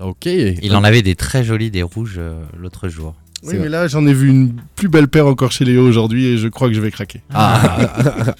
[0.00, 0.26] Ok.
[0.26, 3.14] Il en avait des très jolis, des rouges euh, l'autre jour.
[3.44, 6.38] Oui, mais là j'en ai vu une plus belle paire encore chez Léo aujourd'hui et
[6.38, 7.20] je crois que je vais craquer.
[7.32, 7.78] Ah.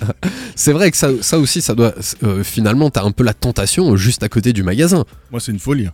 [0.57, 1.95] c'est vrai que ça, ça aussi, ça doit.
[2.24, 5.05] euh, finalement, t'as un peu la tentation euh, juste à côté du magasin.
[5.31, 5.89] Moi c'est une folie.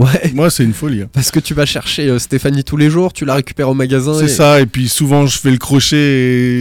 [0.00, 0.30] Ouais.
[0.34, 1.02] Moi c'est une folie.
[1.02, 1.08] hein.
[1.12, 4.14] Parce que tu vas chercher euh, Stéphanie tous les jours, tu la récupères au magasin.
[4.18, 5.96] C'est et- ça, et puis souvent je fais le crochet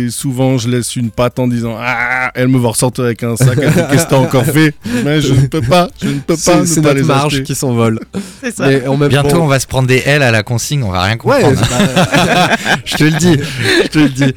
[0.06, 3.36] et souvent je laisse une patte en disant Ah, elle me va ressortir avec un
[3.38, 3.56] sac.
[3.58, 4.74] Qu'est-ce que t'as encore fait?
[5.06, 6.66] Mais je ne peux pas, je ne peux pas.
[6.66, 7.44] C'est pas notre les marge acheter.
[7.44, 8.00] qui s'envole.
[8.44, 8.68] C'est ça.
[8.68, 11.04] Mais en même Bientôt, on va se prendre des L à la consigne, on va
[11.04, 11.62] rien Ouais, comprendre.
[11.70, 12.50] bah,
[12.86, 13.38] je te le dis,
[13.84, 14.34] je te le dis.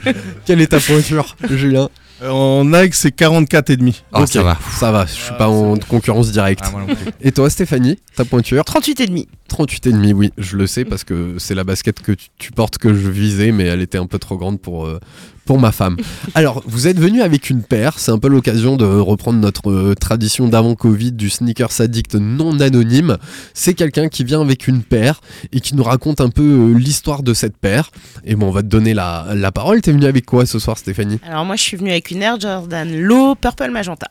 [0.46, 1.88] Quelle est ta pointure, Julien?
[2.28, 4.02] En Nike c'est 44 et demi.
[4.12, 4.58] Oh, ça va.
[4.78, 6.64] Ça va, je suis Ah, pas en c'est concurrence directe.
[6.64, 6.94] Ah.
[7.20, 9.28] Et toi, Stéphanie, ta pointure 38 et demi.
[9.48, 12.52] 38 et demi, oui, je le sais parce que c'est la basket que tu, tu
[12.52, 14.98] portes que je visais, mais elle était un peu trop grande pour, euh,
[15.45, 15.97] pour ma femme.
[16.34, 19.95] Alors, vous êtes venu avec une paire, c'est un peu l'occasion de reprendre notre euh,
[19.95, 23.18] tradition d'avant Covid du sneakers addict non anonyme.
[23.55, 25.20] C'est quelqu'un qui vient avec une paire
[25.53, 27.90] et qui nous raconte un peu euh, l'histoire de cette paire.
[28.24, 29.80] Et bon, on va te donner la, la parole.
[29.80, 31.18] T'es venu avec quoi ce soir, Stéphanie?
[31.26, 34.09] Alors moi je suis venue avec une Air Jordan Low Purple Magenta.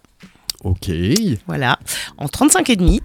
[0.63, 0.91] Ok,
[1.47, 1.79] Voilà,
[2.17, 3.01] en 35 et demi,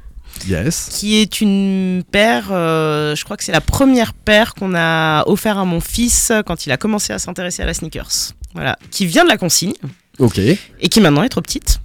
[0.49, 0.89] yes.
[0.93, 5.59] qui est une paire, euh, je crois que c'est la première paire qu'on a offert
[5.59, 8.33] à mon fils quand il a commencé à s'intéresser à la sneakers.
[8.55, 9.75] Voilà, qui vient de la consigne
[10.19, 10.39] Ok.
[10.39, 11.81] et qui maintenant est trop petite.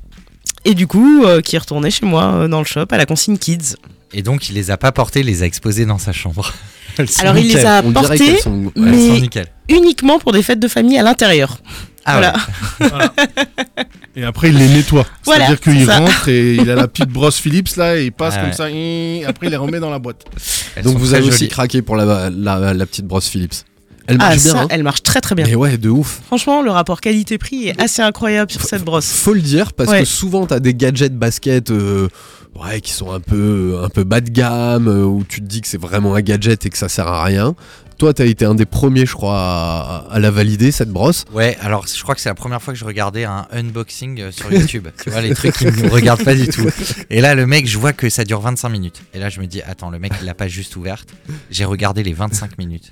[0.63, 3.05] Et du coup, euh, qui est retournée chez moi euh, dans le shop à la
[3.05, 3.75] consigne Kids.
[4.13, 6.53] Et donc, il les a pas portés, il les a exposés dans sa chambre.
[7.19, 11.03] Alors il les a portées sont- mais- sont uniquement pour des fêtes de famille à
[11.03, 11.57] l'intérieur.
[12.05, 12.13] Ah
[12.79, 13.07] voilà.
[13.17, 13.25] ouais.
[14.15, 15.05] Et après il les nettoie.
[15.25, 18.11] Voilà, C'est-à-dire c'est qu'il rentre et il a la petite brosse Philips là et il
[18.11, 18.69] passe Ah comme ça.
[18.69, 20.25] et après il les remet dans la boîte.
[20.75, 23.53] Elles Donc vous avez aussi craqué pour la, la, la petite brosse Philips.
[24.07, 24.61] Elle Ah marche ça, bien.
[24.63, 25.45] hein elle marche très très bien.
[25.45, 26.21] Mais ouais, de ouf.
[26.25, 29.05] Franchement, le rapport qualité-prix est assez incroyable sur cette brosse.
[29.05, 29.99] Faut le dire parce Ouais.
[29.99, 32.09] que souvent t'as des gadgets basket euh,
[32.55, 35.61] ouais, qui sont un peu, un peu bas de gamme euh, où tu te dis
[35.61, 37.55] que c'est vraiment un gadget et que ça sert à rien.
[37.97, 41.23] Toi, t'as été un des premiers, je crois, à, à la valider cette brosse.
[41.31, 44.31] Ouais, alors je crois que c'est la première fois que je regardais un unboxing euh,
[44.31, 44.87] sur YouTube.
[45.03, 46.67] tu vois, les trucs qui ne me regardent pas du tout.
[47.11, 49.03] Et là, le mec, je vois que ça dure 25 minutes.
[49.13, 51.09] Et là, je me dis, attends, le mec, il l'a pas juste ouverte.
[51.51, 52.91] J'ai regardé les 25 minutes.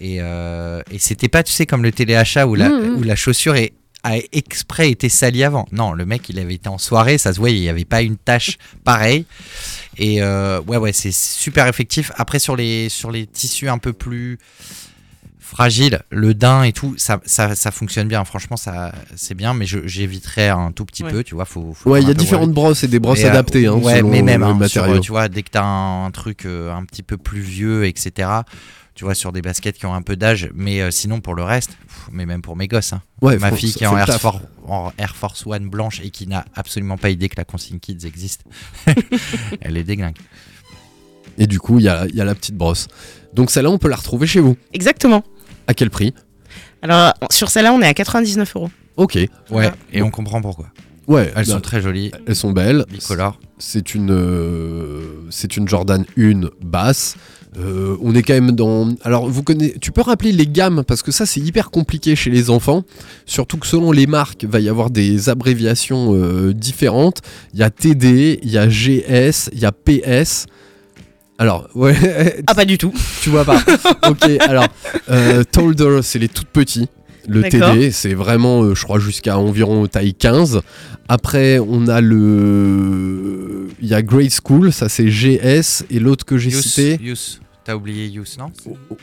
[0.00, 3.56] Et, euh, et c'était pas, tu sais, comme le téléachat où la, où la chaussure
[3.56, 3.74] est,
[4.14, 5.66] a exprès été salie avant.
[5.72, 8.02] Non, le mec, il avait été en soirée, ça se voyait, il n'y avait pas
[8.02, 9.24] une tache pareille.
[9.98, 12.12] Et euh, ouais, ouais, c'est super effectif.
[12.16, 14.38] Après, sur les, sur les tissus un peu plus
[15.38, 16.02] fragile.
[16.10, 18.24] Le daim et tout, ça, ça, ça fonctionne bien.
[18.24, 21.10] Franchement, ça, c'est bien, mais je- j'éviterais un tout petit Ouais.
[21.12, 21.22] peu.
[21.24, 21.72] Tu vois, faut.
[21.72, 24.10] faut Ouais, il y a différentes brosses et des brosses euh, adaptées hein, ouais, selon
[24.10, 25.00] mais même le hein, sur, matériau.
[25.00, 28.28] tu vois, dès que t'as un, un truc euh, un petit peu plus vieux, etc.
[28.96, 31.42] Tu vois, sur des baskets qui ont un peu d'âge, mais euh, sinon pour le
[31.44, 33.02] reste, pff, mais même pour mes gosses, hein.
[33.20, 34.08] Ouais, ma faut- fille qui est en Air.
[34.18, 37.78] Force, en Air Force One blanche et qui n'a absolument pas idée que la consigne
[37.78, 38.44] Kids existe,
[39.60, 40.16] elle est déglingue.
[41.38, 42.88] Et du coup, il y a, il y a la petite brosse.
[43.34, 44.56] Donc celle-là, on peut la retrouver chez vous.
[44.72, 45.22] Exactement.
[45.66, 46.14] À quel prix?
[46.80, 48.70] Alors, sur celle-là, on est à 99 euros.
[48.96, 49.18] Ok.
[49.50, 50.68] Ouais, et on comprend pourquoi.
[51.06, 52.10] Ouais, Elles bah, sont très jolies.
[52.26, 52.84] Elles sont belles.
[52.90, 53.38] Bicolores.
[53.58, 57.16] C'est une, euh, c'est une Jordan 1 basse.
[57.58, 58.88] Euh, on est quand même dans.
[59.02, 59.76] Alors, vous connaissez.
[59.80, 62.84] Tu peux rappeler les gammes parce que ça, c'est hyper compliqué chez les enfants.
[63.24, 67.22] Surtout que selon les marques, va y avoir des abréviations euh, différentes.
[67.54, 70.46] Il y a TD, il y a GS, il y a PS.
[71.38, 72.42] Alors, ouais.
[72.46, 72.92] Ah, pas du tout.
[73.22, 73.62] Tu vois pas.
[74.08, 74.66] ok, alors,
[75.10, 76.88] euh, Tolder, c'est les toutes petits.
[77.28, 77.42] Le.
[77.42, 80.60] TD, c'est vraiment, euh, je crois, jusqu'à environ taille 15.
[81.08, 83.68] Après, on a le.
[83.80, 85.84] Il y a Grade School, ça c'est GS.
[85.90, 86.98] Et l'autre que j'ai cité.
[87.66, 88.50] T'as oublié Youth, non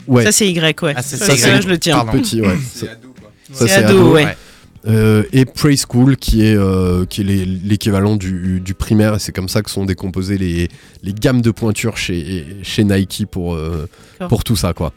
[0.07, 0.23] Ouais.
[0.23, 0.93] Ça, c'est Y, ouais.
[0.95, 1.95] Ah, c'est ça, c'est- je le tiens.
[1.97, 2.13] pardon.
[2.13, 2.57] Petit, ouais.
[2.73, 3.31] C'est Ça- ado, quoi.
[3.51, 4.37] ça, C'est ado, ouais.
[4.85, 9.31] Euh, et Prey School qui est, euh, qui est l'équivalent du, du primaire et c'est
[9.31, 10.67] comme ça que sont décomposées les,
[11.03, 13.87] les gammes de pointure chez, chez Nike pour, euh,
[14.27, 14.91] pour tout ça quoi.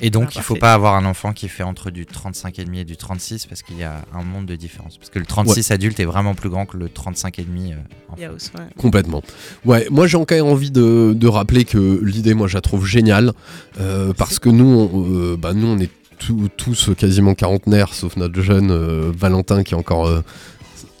[0.00, 0.60] Et donc, Ah, il faut parfait.
[0.60, 3.82] pas avoir un enfant qui fait entre du 35,5 et du 36 parce qu'il y
[3.82, 4.96] a un monde de différence.
[4.96, 7.76] Parce que le 36 adulte est vraiment plus grand que le 35,5 euh,
[8.08, 8.64] enfant.
[8.76, 9.22] Complètement.
[9.64, 13.32] Ouais, moi j'ai encore envie de, de rappeler que l'idée, moi je la trouve géniale
[13.80, 18.16] euh, parce que nous, on, euh, bah, nous on est tous- tous quasiment quarantenaires sauf
[18.16, 20.22] notre jeune euh, Valentin qui est encore euh,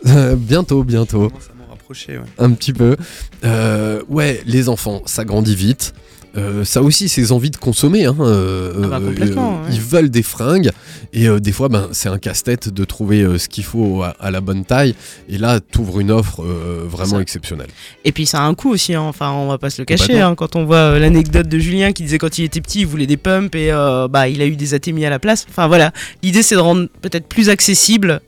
[0.36, 1.28] bientôt, bientôt.
[1.28, 2.24] Commence à m'en rapprocher, ouais.
[2.38, 2.96] un petit peu.
[3.44, 5.94] Euh, ouais, les enfants, ça grandit vite.
[6.36, 8.04] Euh, ça aussi, c'est envies de consommer.
[8.04, 8.16] hein.
[8.20, 9.74] Euh, Ah bah, euh, complètement, euh, ouais.
[9.74, 10.70] Ils veulent des fringues
[11.12, 14.40] et des fois, ben, c'est un casse-tête de trouver ce qu'il faut à, à la
[14.40, 14.94] bonne taille.
[15.28, 17.68] Et là, t'ouvres une offre vraiment exceptionnelle.
[18.04, 19.02] Et puis ça a un coût aussi, hein.
[19.02, 20.34] enfin on va pas se le cacher, hein.
[20.34, 23.16] quand on voit l'anecdote de Julien qui disait quand il était petit il voulait des
[23.16, 23.70] pumps et
[24.10, 25.46] bah, il a eu des atémies à la place.
[25.48, 28.20] Enfin voilà, l'idée c'est de rendre peut-être plus accessible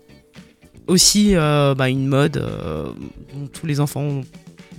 [0.87, 2.43] aussi bah, une mode
[3.35, 4.23] dont tous les enfants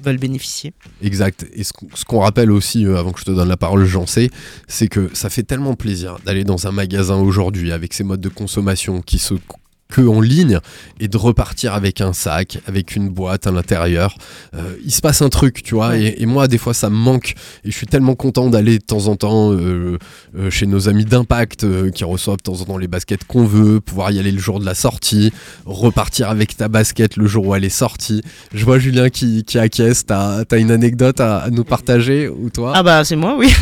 [0.01, 0.73] veulent bénéficier.
[1.01, 1.45] Exact.
[1.53, 1.71] Et ce,
[2.05, 4.29] qu'on- rappelle aussi, euh, avant que je te donne la parole, j'en sais,
[4.67, 8.29] c'est que ça fait tellement plaisir d'aller dans un magasin aujourd'hui avec ces modes de
[8.29, 9.33] consommation qui se
[9.91, 10.59] que en ligne
[10.99, 14.15] et de repartir avec un sac, avec une boîte à l'intérieur.
[14.55, 15.97] Euh, il se passe un truc, tu vois.
[15.97, 17.35] Et, et moi, des fois, ça me manque.
[17.63, 19.97] Et je suis tellement content d'aller de temps en temps euh,
[20.37, 23.81] euh, chez nos amis d'Impact qui reçoivent de temps en temps les baskets qu'on veut,
[23.81, 25.31] pouvoir y aller le jour de la sortie,
[25.65, 28.23] repartir avec ta basket le jour où elle est sortie.
[28.53, 30.05] Je vois Julien qui, qui acquiesce.
[30.05, 32.73] T'as as une anecdote à, à nous partager ou toi?
[32.75, 33.53] Ah bah c'est moi oui.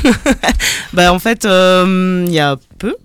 [0.94, 2.96] bah en fait il y a peu,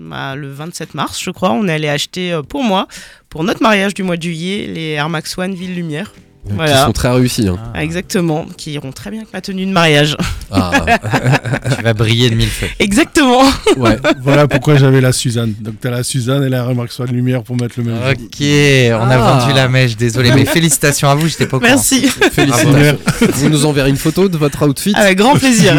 [0.00, 2.88] bah, le 27 mars je crois, on est allé acheter euh, pour moi,
[3.28, 6.12] pour notre mariage du mois de juillet, les Air Max One Ville Lumière.
[6.48, 6.86] Qui Voilà.
[6.86, 7.46] sont très réussis.
[7.48, 7.58] hein.
[7.74, 10.16] Ah, Exactement, qui iront très bien avec ma tenue de mariage.
[10.50, 10.70] Ah,
[11.76, 12.66] Tu vas briller de mille feux.
[12.78, 13.42] Exactement.
[13.76, 13.98] ouais.
[14.22, 15.52] Voilà pourquoi j'avais la Suzanne.
[15.60, 17.96] Donc t'as la Suzanne et la remarque soit de lumière pour mettre le même.
[18.10, 19.38] Ok, on a Ah.
[19.38, 21.72] vendu la mèche, désolé, mais félicitations à vous, j'étais pas au courant.
[21.72, 22.08] Merci.
[22.08, 22.98] Félicitations.
[23.34, 25.74] Vous nous enverrez une photo de votre outfit Avec grand plaisir.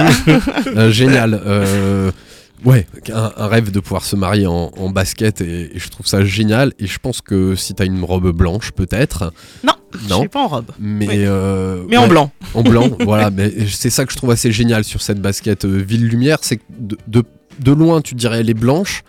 [0.78, 1.42] Euh, génial.
[1.44, 2.12] Euh,
[2.66, 6.06] ouais, un, un rêve de pouvoir se marier en, en basket et, et je trouve
[6.06, 6.74] ça génial.
[6.80, 9.34] Et je pense que si t'as une robe blanche, peut-être.
[9.64, 10.20] Non, je Non.
[10.20, 10.72] suis pas en robe.
[10.80, 11.16] Mais, Oui.
[11.20, 12.32] euh, Mais en blanc.
[12.54, 13.30] En blanc, voilà.
[13.32, 16.58] Mais c'est ça que je trouve assez génial sur cette basket euh, Ville Lumière, c'est
[16.58, 17.24] que de, de,
[17.60, 19.04] de loin, tu dirais elle est blanche.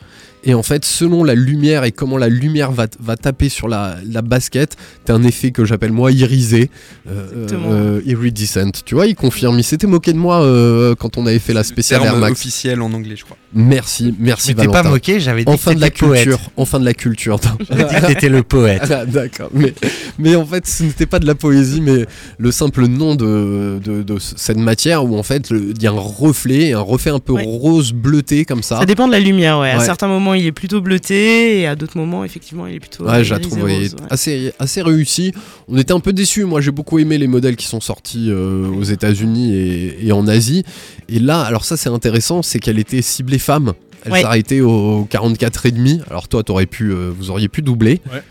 [0.44, 3.94] Et en fait, selon la lumière et comment la lumière va, va taper sur la,
[4.04, 6.68] la basket, t'as un effet que j'appelle moi irisé,
[7.08, 7.68] euh, Exactement.
[7.70, 8.72] euh, iridescent.
[8.84, 9.56] Tu vois, il confirme.
[9.60, 12.32] Il s'était moqué de moi euh, quand on avait fait la Le spéciale Air Max.
[12.32, 13.36] officiel en anglais, je crois.
[13.54, 14.82] Merci, merci Mais t'es Valentin.
[14.82, 16.22] pas moqué, j'avais dit Enfin que de la poète.
[16.24, 17.38] culture, enfin de la culture.
[17.68, 18.82] J'avais dit que t'étais le poète.
[18.90, 19.74] Ah, D'accord, mais,
[20.18, 22.06] mais en fait ce n'était pas de la poésie, mais
[22.38, 25.94] le simple nom de, de, de cette matière où en fait il y a un
[25.98, 27.44] reflet, un reflet un peu Ouais.
[27.46, 28.78] rose bleuté comme ça.
[28.78, 29.70] Ça dépend de la lumière, ouais.
[29.70, 29.84] À Ouais.
[29.84, 33.04] certains moments, il est plutôt bleuté et à d'autres moments, effectivement, il est plutôt.
[33.04, 33.32] Ouais, rose,
[33.62, 33.88] ouais.
[34.10, 35.32] assez, assez réussi.
[35.68, 36.44] On était un peu déçus.
[36.44, 40.26] Moi, j'ai beaucoup aimé les modèles qui sont sortis euh, aux États-Unis et, et en
[40.28, 40.64] Asie.
[41.08, 43.72] Et là, alors ça, c'est intéressant, c'est qu'elle était ciblée femme.
[44.04, 44.22] Elle Ouais.
[44.22, 46.00] s'arrêtait au 44,5.
[46.10, 48.00] Alors toi, t'aurais pu, euh, vous auriez pu doubler.
[48.12, 48.22] Ouais.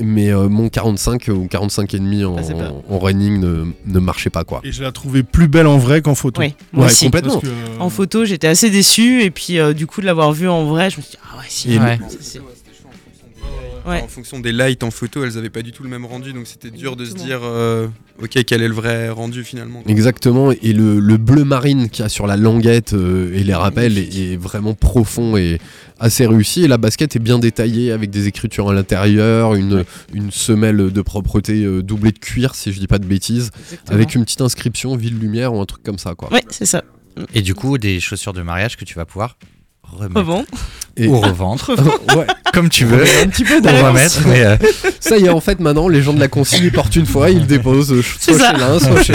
[0.00, 2.72] Mais euh, mon 45 ou 45,5 en, pas.
[2.90, 4.60] en running ne, ne marchait pas, quoi.
[4.64, 6.42] Et je la trouvais plus belle en vrai qu'en photo.
[6.42, 7.06] Oui, moi Ouais, aussi.
[7.06, 7.40] complètement.
[7.40, 10.48] Que, euh, En photo, j'étais assez déçu et puis euh, du coup de l'avoir vu
[10.48, 11.72] en vrai, je me suis dit ah ouais, si.
[11.72, 11.78] Et
[13.86, 13.92] Ouais.
[13.92, 14.02] Ouais.
[14.02, 16.46] En fonction des lights en photo, elles avaient pas du tout le même rendu, donc
[16.46, 17.86] c'était dur de se dire, euh,
[18.22, 19.82] ok, quel est le vrai rendu finalement.
[19.82, 19.90] quoi.
[19.90, 23.54] Exactement, et le, le bleu marine qu'il y a sur la languette euh, et les
[23.54, 25.58] rappels est, est vraiment profond et
[25.98, 26.64] assez réussi.
[26.64, 31.02] Et la basket est bien détaillée avec des écritures à l'intérieur, une, une semelle de
[31.02, 33.94] propreté euh, doublée de cuir, si je dis pas de bêtises, Exactement.
[33.96, 36.14] avec une petite inscription Ville Lumière ou un truc comme ça.
[36.14, 36.32] Quoi.
[36.32, 36.84] Ouais, c'est ça.
[37.34, 39.38] Et du coup, des chaussures de mariage que tu vas pouvoir
[39.92, 40.16] remettre.
[40.16, 40.46] Revendre.
[40.96, 41.70] Et- Ou revendre.
[42.16, 43.02] ouais, Comme tu veux.
[43.02, 44.20] un petit peu On va mettre.
[44.26, 44.56] Mais euh,
[45.00, 47.30] Ça y est, en fait, maintenant, les gens de la consigne ils portent une fois,
[47.30, 48.52] ils le déposent euh, soit ça.
[48.52, 49.14] chez l'un, soit chez,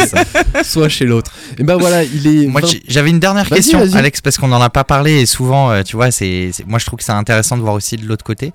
[0.64, 1.32] soit chez l'autre.
[1.60, 2.48] Et ben voilà, il est.
[2.48, 3.80] moi, 20 j'ai- j'avais une dernière question.
[3.94, 6.80] Alex, parce qu'on n'en a pas parlé et souvent, euh, tu vois, c'est, c'est- moi
[6.80, 8.54] je trouve que c'est intéressant de voir aussi de l'autre côté.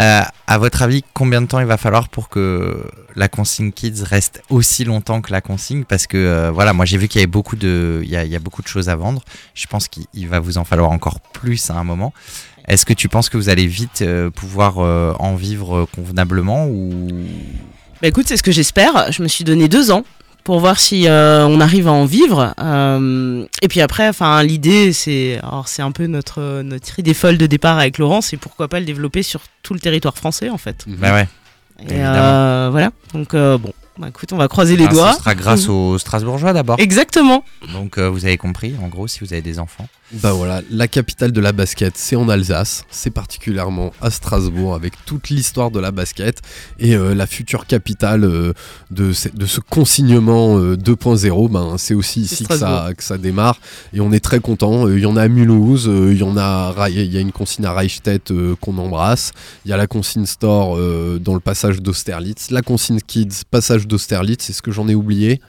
[0.00, 2.84] Euh, à votre avis, combien de temps il va falloir pour que
[3.14, 5.84] la consigne Kids reste aussi longtemps que la consigne?
[5.84, 8.96] Parce que euh, voilà, moi j'ai vu qu'il y il a, beaucoup de choses à
[8.96, 9.22] vendre.
[9.54, 12.12] Je pense qu'il il va vous en falloir encore plus à un moment.
[12.66, 17.08] Est-ce que tu penses que vous allez vite euh, pouvoir en vivre convenablement ou?
[18.02, 19.12] Bah écoute, c'est ce que j'espère.
[19.12, 20.04] Je me suis donné deux ans
[20.44, 22.54] pour voir si euh, on arrive à en vivre.
[22.60, 27.38] Euh, et puis après, enfin, l'idée, c'est, alors c'est un peu notre notre idée folle
[27.38, 30.58] de départ avec Laurent, c'est pourquoi pas le développer sur tout le territoire français en
[30.58, 30.84] fait.
[30.86, 31.26] Bah ouais.
[31.80, 32.92] Et euh, voilà.
[33.14, 35.12] Donc bon, bah, écoute, on va croiser les Ah, doigts.
[35.14, 36.78] Ce sera grâce aux Strasbourgeois d'abord.
[36.78, 37.42] Exactement.
[37.72, 39.88] Donc vous avez compris, en gros, si vous avez des enfants.
[40.22, 44.92] Bah voilà, la capitale de la basket, c'est en Alsace, c'est particulièrement à Strasbourg avec
[45.06, 46.40] toute l'histoire de la basket
[46.78, 48.52] et euh, la future capitale euh,
[48.92, 52.96] de, ce- de ce consignement euh, 2.0, ben, c'est aussi ici que ça, Strasbourg.
[52.96, 53.58] que ça démarre
[53.92, 54.88] et on est très content.
[54.88, 57.32] Il y en a à Mulhouse, euh, il y en a, il y a une
[57.32, 59.32] consigne à Reichstätt euh, qu'on embrasse,
[59.64, 63.88] il y a la consigne store euh, dans le passage d'Austerlitz, la consigne kids, passage
[63.88, 65.40] d'Austerlitz, est-ce que j'en ai oublié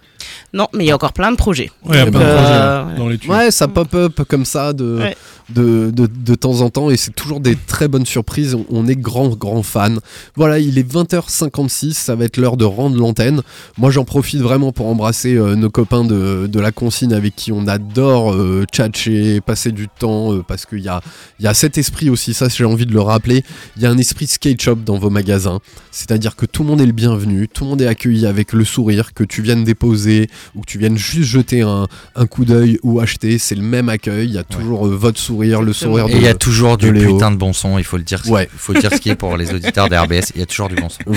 [0.54, 1.72] Non, mais il y a encore plein de projets.
[1.84, 3.34] Ouais, il y a Donc, plein de euh, projets dans les tuyaux.
[3.34, 5.18] Ouais, ça pop up comme ça de, Ouais.
[5.50, 8.56] De, de, de temps en temps et c'est toujours des très bonnes surprises.
[8.70, 10.00] On- est grand, grand fan.
[10.36, 13.42] Voilà, il est 20h56, ça va être l'heure de rendre l'antenne.
[13.78, 17.52] Moi, j'en profite vraiment pour embrasser euh, nos copains de, de la consigne avec qui
[17.52, 21.02] on adore euh, tchatcher, passer du temps euh, parce qu'il y a,
[21.40, 23.44] il y a cet esprit aussi, ça j'ai envie de le rappeler.
[23.76, 25.60] Il y a un esprit skate shop dans vos magasins,
[25.92, 28.64] c'est-à-dire que tout le monde est le bienvenu, tout le monde est accueilli avec le
[28.66, 32.78] sourire, que tu viennes déposer ou que tu viennes juste jeter un, un coup d'œil
[32.84, 34.28] ou acheter, c'est le même accueil.
[34.28, 36.14] Il y a toujours euh, votre sourire, le sourire de.
[36.14, 37.14] Et il y a toujours du Léo.
[37.14, 38.22] putain de bon son, il faut le dire.
[38.28, 38.50] Ouais.
[38.54, 40.32] Il faut dire ce qui est pour les auditeurs d'RBS.
[40.36, 41.00] Il y a toujours du bon son.
[41.06, 41.16] vous,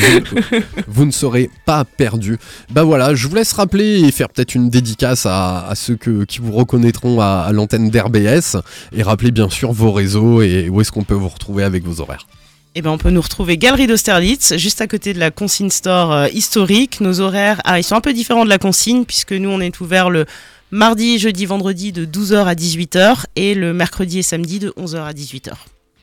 [0.86, 2.38] vous ne serez pas perdu.
[2.70, 6.24] Bah voilà, je vous laisse rappeler et faire peut-être une dédicace à, à ceux que,
[6.24, 8.56] qui vous reconnaîtront à, à l'antenne d'RBS
[8.92, 12.00] et rappeler bien sûr vos réseaux et où est-ce qu'on peut vous retrouver avec vos
[12.00, 12.26] horaires.
[12.74, 16.12] Eh ben, on peut nous retrouver Galerie d'Austerlitz, juste à côté de la consigne store
[16.12, 17.00] euh, historique.
[17.00, 19.80] Nos horaires, ah, ils sont un peu différents de la consigne, puisque nous, on est
[19.80, 20.26] ouvert le
[20.70, 25.12] mardi, jeudi, vendredi de 12h à 18h et le mercredi et samedi de 11h à
[25.12, 25.52] 18h.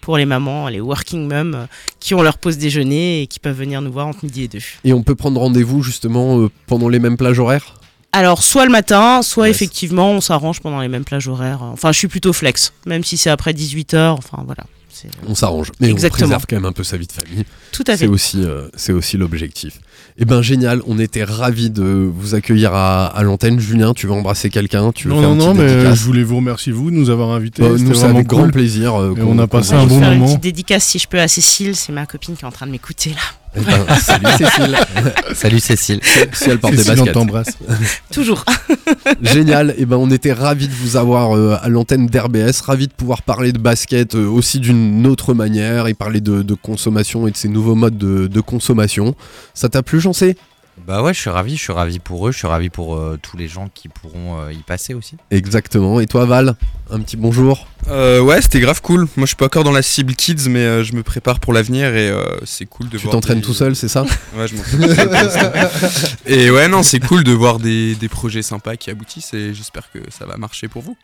[0.02, 1.66] Pour les mamans, les working mums euh,
[2.00, 4.60] qui ont leur pause déjeuner et qui peuvent venir nous voir entre midi et deux.
[4.84, 7.80] Et on peut prendre rendez-vous justement euh, pendant les mêmes plages horaires?
[8.12, 9.56] Alors, soit le matin, soit Yes.
[9.58, 11.64] effectivement, on s'arrange pendant les mêmes plages horaires.
[11.64, 14.12] Enfin, je suis plutôt flex, même si c'est après 18h.
[14.12, 14.64] Enfin, voilà.
[14.90, 16.28] C'est On s'arrange, mais Exactement.
[16.28, 17.44] on préserve quand même un peu sa vie de famille.
[17.74, 18.08] tout à C'est fait.
[18.08, 19.80] aussi, euh, c'est aussi l'objectif.
[20.18, 23.60] Et ben génial, on était ravis de vous accueillir à, à l'antenne.
[23.60, 24.94] Julien, tu veux embrasser quelqu'un?
[24.94, 26.00] Tu veux Non, faire non, non, mais dédicace?
[26.00, 27.62] je voulais vous remercier, vous, de nous avoir invités.
[27.62, 28.40] Bah, C'était Nous, c'est vraiment avec cool.
[28.40, 28.96] grand plaisir.
[28.96, 30.30] euh, Et on a passé un Je vais bon faire une moment.
[30.32, 32.72] petite dédicace si je peux à Cécile, c'est ma copine qui est en train de
[32.72, 33.16] m'écouter là.
[33.58, 34.78] Eh ben, salut Cécile.
[35.34, 36.00] Salut Cécile.
[36.34, 37.14] si elle porte des Cécile, on baskets.
[37.14, 37.58] t'embrasse.
[38.12, 38.44] Toujours.
[39.22, 39.74] Génial.
[39.78, 43.22] Et ben on était ravis de vous avoir euh, à l'antenne d'RBS, ravis de pouvoir
[43.22, 47.38] parler de basket euh, aussi d'une autre manière et parler de, de consommation et de
[47.38, 49.16] ces nouveaux modes de, de consommation.
[49.54, 50.36] Ça t'a plu, j'en sais
[50.86, 51.56] Bah ouais, je suis ravi.
[51.56, 52.32] Je suis ravi pour eux.
[52.32, 55.16] Je suis ravi pour euh, tous les gens qui pourront euh, y passer aussi.
[55.32, 56.00] Exactement.
[56.00, 56.56] Et toi, Val,
[56.92, 57.66] un petit bonjour.
[57.88, 59.02] Euh, ouais, c'était grave cool.
[59.16, 61.54] Moi, je suis pas encore dans la cible kids, mais euh, je me prépare pour
[61.54, 63.14] l'avenir et euh, c'est cool de Tu voir.
[63.14, 64.06] t'entraînes des- tout seul, c'est ça?
[64.36, 65.70] Ouais, je m'entraîne.
[66.26, 69.90] Et ouais, non, c'est cool de voir des, des projets sympas qui aboutissent et j'espère
[69.92, 70.98] que ça va marcher pour vous.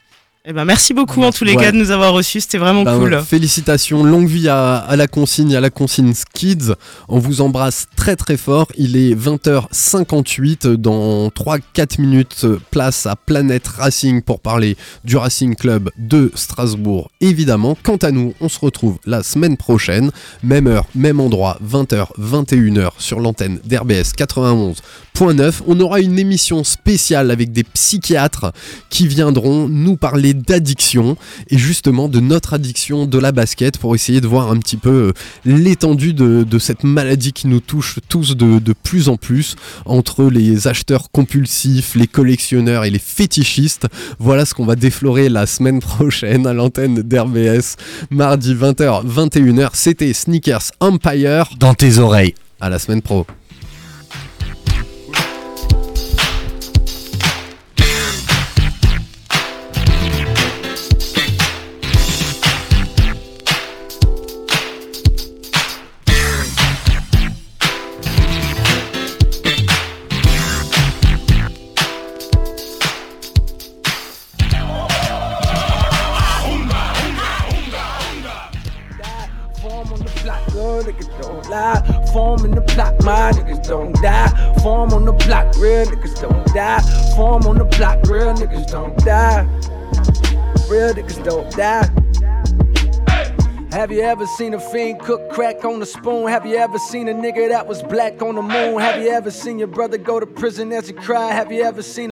[0.44, 1.62] Eh ben, merci beaucoup en tous les Ouais.
[1.66, 3.22] cas de nous avoir reçus, c'était vraiment Ben, cool.
[3.24, 6.74] Félicitations, longue vie à, à la consigne, à la consigne Kids.
[7.10, 8.66] On vous embrasse très très fort.
[8.76, 10.68] Il est 20h58.
[10.78, 17.78] Dans 3-4 minutes, place à Planète Racing pour parler du Racing Club de Strasbourg, évidemment.
[17.84, 20.10] Quant à nous, on se retrouve la semaine prochaine.
[20.42, 25.62] Même heure, même endroit, 20h, 21h sur l'antenne d'RBS 91.9.
[25.68, 28.52] On aura une émission spéciale avec des psychiatres
[28.90, 31.18] qui viendront nous parler parler d'addiction
[31.50, 34.90] et justement de notre addiction de la basket pour essayer de voir un petit peu
[34.90, 35.14] euh,
[35.46, 39.56] l'étendue de, de cette maladie qui nous touche tous de, de plus en plus
[39.86, 43.88] entre les acheteurs compulsifs, les collectionneurs et les fétichistes.
[44.20, 47.76] Voilà ce qu'on va déflorer la semaine prochaine à l'antenne d'RBS,
[48.10, 49.70] mardi 20h, 21h.
[49.74, 51.50] C'était Sneakers Empire.
[51.60, 52.36] Dans tes oreilles.
[52.60, 53.26] À la semaine pro.
[83.72, 84.28] Don't die.
[84.62, 86.82] Form on the block, real niggas don't die.
[87.16, 89.44] Form on the block, real niggas don't die.
[90.70, 91.90] Real niggas don't die.
[93.72, 96.28] Have you ever seen a fiend cook crack on a spoon?
[96.28, 98.78] Have you ever seen a nigga that was black on the moon?
[98.82, 101.32] Have you ever seen your brother go to prison as he cried?
[101.32, 102.10] Have you ever seen